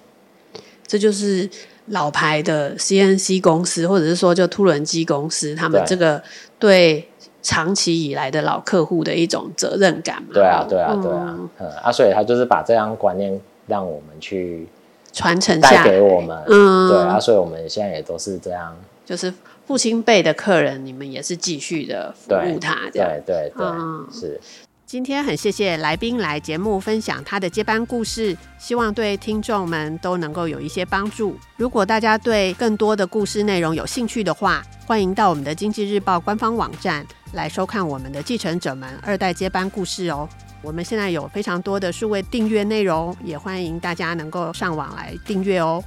[0.85, 1.49] 这就是
[1.87, 6.21] 老牌的 CNC 公司，或者是说就凸轮机公司，他们这个
[6.57, 7.07] 对
[7.41, 10.29] 长期以来的老客户的一种责任感嘛。
[10.33, 14.67] 对啊，对啊，对啊，嗯啊，所以他就是把这样观念让我们去
[15.11, 16.37] 传承下给我们。
[16.47, 18.73] 嗯，对啊，所以我们现在也都是这样，
[19.05, 19.33] 就是
[19.67, 24.39] 父亲辈的客人，你们也是继续的服务他，这样，对对对，嗯、是。
[24.93, 31.35] 今天很谢谢来宾来节目分享他的接班故事，希望对听众们都能够有一些帮助。
[31.57, 40.29] 如果大家对更多的故事内容有兴趣的话，欢迎到我们的经济日报官方网站来收看我们的继承者们二代接班故事哦。
[40.61, 45.83] 我们现在有非常多的数位订阅内容，也欢迎大家能够上网来订阅哦。